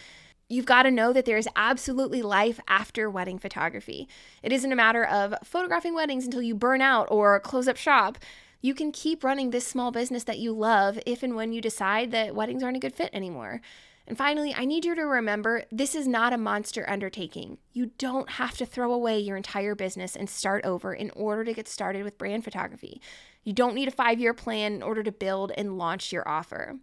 You've 0.51 0.65
got 0.65 0.83
to 0.83 0.91
know 0.91 1.13
that 1.13 1.23
there 1.23 1.37
is 1.37 1.47
absolutely 1.55 2.21
life 2.21 2.59
after 2.67 3.09
wedding 3.09 3.39
photography. 3.39 4.09
It 4.43 4.51
isn't 4.51 4.71
a 4.71 4.75
matter 4.75 5.05
of 5.05 5.33
photographing 5.45 5.93
weddings 5.93 6.25
until 6.25 6.41
you 6.41 6.55
burn 6.55 6.81
out 6.81 7.07
or 7.09 7.39
close 7.39 7.69
up 7.69 7.77
shop. 7.77 8.17
You 8.59 8.73
can 8.73 8.91
keep 8.91 9.23
running 9.23 9.51
this 9.51 9.65
small 9.65 9.91
business 9.91 10.25
that 10.25 10.39
you 10.39 10.51
love 10.51 10.99
if 11.05 11.23
and 11.23 11.37
when 11.37 11.53
you 11.53 11.61
decide 11.61 12.11
that 12.11 12.35
weddings 12.35 12.63
aren't 12.63 12.75
a 12.75 12.81
good 12.81 12.93
fit 12.93 13.11
anymore. 13.13 13.61
And 14.05 14.17
finally, 14.17 14.53
I 14.53 14.65
need 14.65 14.83
you 14.83 14.93
to 14.93 15.03
remember 15.03 15.63
this 15.71 15.95
is 15.95 16.05
not 16.05 16.33
a 16.33 16.37
monster 16.37 16.83
undertaking. 16.89 17.57
You 17.71 17.91
don't 17.97 18.31
have 18.31 18.57
to 18.57 18.65
throw 18.65 18.91
away 18.91 19.19
your 19.19 19.37
entire 19.37 19.73
business 19.73 20.17
and 20.17 20.29
start 20.29 20.65
over 20.65 20.93
in 20.93 21.11
order 21.11 21.45
to 21.45 21.53
get 21.53 21.69
started 21.69 22.03
with 22.03 22.17
brand 22.17 22.43
photography. 22.43 22.99
You 23.43 23.53
don't 23.53 23.75
need 23.75 23.87
a 23.87 23.91
five 23.91 24.19
year 24.19 24.33
plan 24.33 24.73
in 24.73 24.83
order 24.83 25.03
to 25.03 25.11
build 25.11 25.51
and 25.57 25.77
launch 25.77 26.11
your 26.11 26.27
offer. 26.27 26.77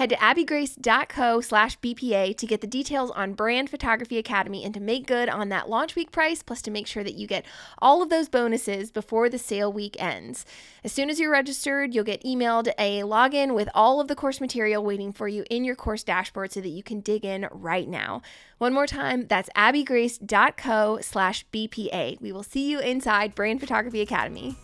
Head 0.00 0.08
to 0.08 0.16
abbygrace.co 0.16 1.42
slash 1.42 1.78
BPA 1.80 2.34
to 2.38 2.46
get 2.46 2.62
the 2.62 2.66
details 2.66 3.10
on 3.10 3.34
Brand 3.34 3.68
Photography 3.68 4.16
Academy 4.16 4.64
and 4.64 4.72
to 4.72 4.80
make 4.80 5.06
good 5.06 5.28
on 5.28 5.50
that 5.50 5.68
launch 5.68 5.94
week 5.94 6.10
price, 6.10 6.42
plus 6.42 6.62
to 6.62 6.70
make 6.70 6.86
sure 6.86 7.04
that 7.04 7.16
you 7.16 7.26
get 7.26 7.44
all 7.80 8.02
of 8.02 8.08
those 8.08 8.26
bonuses 8.26 8.90
before 8.90 9.28
the 9.28 9.36
sale 9.36 9.70
week 9.70 9.96
ends. 9.98 10.46
As 10.82 10.90
soon 10.90 11.10
as 11.10 11.20
you're 11.20 11.30
registered, 11.30 11.94
you'll 11.94 12.04
get 12.04 12.24
emailed 12.24 12.72
a 12.78 13.00
login 13.00 13.54
with 13.54 13.68
all 13.74 14.00
of 14.00 14.08
the 14.08 14.14
course 14.14 14.40
material 14.40 14.82
waiting 14.82 15.12
for 15.12 15.28
you 15.28 15.44
in 15.50 15.64
your 15.64 15.76
course 15.76 16.02
dashboard 16.02 16.50
so 16.50 16.62
that 16.62 16.68
you 16.68 16.82
can 16.82 17.00
dig 17.00 17.22
in 17.22 17.46
right 17.50 17.86
now. 17.86 18.22
One 18.56 18.72
more 18.72 18.86
time, 18.86 19.26
that's 19.26 19.50
abbygrace.co 19.54 21.00
slash 21.02 21.44
BPA. 21.52 22.18
We 22.22 22.32
will 22.32 22.42
see 22.42 22.70
you 22.70 22.80
inside 22.80 23.34
Brand 23.34 23.60
Photography 23.60 24.00
Academy. 24.00 24.56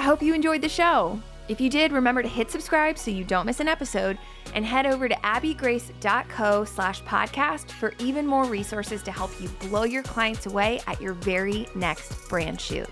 I 0.00 0.02
hope 0.02 0.22
you 0.22 0.32
enjoyed 0.32 0.62
the 0.62 0.68
show. 0.70 1.20
If 1.48 1.60
you 1.60 1.68
did, 1.68 1.92
remember 1.92 2.22
to 2.22 2.28
hit 2.28 2.50
subscribe 2.50 2.96
so 2.96 3.10
you 3.10 3.22
don't 3.22 3.44
miss 3.44 3.60
an 3.60 3.68
episode 3.68 4.16
and 4.54 4.64
head 4.64 4.86
over 4.86 5.10
to 5.10 5.14
abbygrace.co 5.16 6.64
slash 6.64 7.02
podcast 7.02 7.70
for 7.72 7.92
even 7.98 8.26
more 8.26 8.44
resources 8.44 9.02
to 9.02 9.12
help 9.12 9.30
you 9.38 9.50
blow 9.68 9.82
your 9.82 10.02
clients 10.02 10.46
away 10.46 10.80
at 10.86 11.02
your 11.02 11.12
very 11.12 11.66
next 11.74 12.30
brand 12.30 12.58
shoot. 12.58 12.88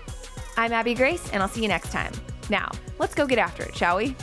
I'm 0.55 0.71
Abby 0.71 0.93
Grace, 0.93 1.27
and 1.31 1.41
I'll 1.41 1.49
see 1.49 1.63
you 1.63 1.67
next 1.67 1.91
time. 1.91 2.13
Now, 2.47 2.69
let's 2.99 3.15
go 3.15 3.25
get 3.25 3.39
after 3.39 3.63
it, 3.63 3.75
shall 3.75 3.97
we? 3.97 4.15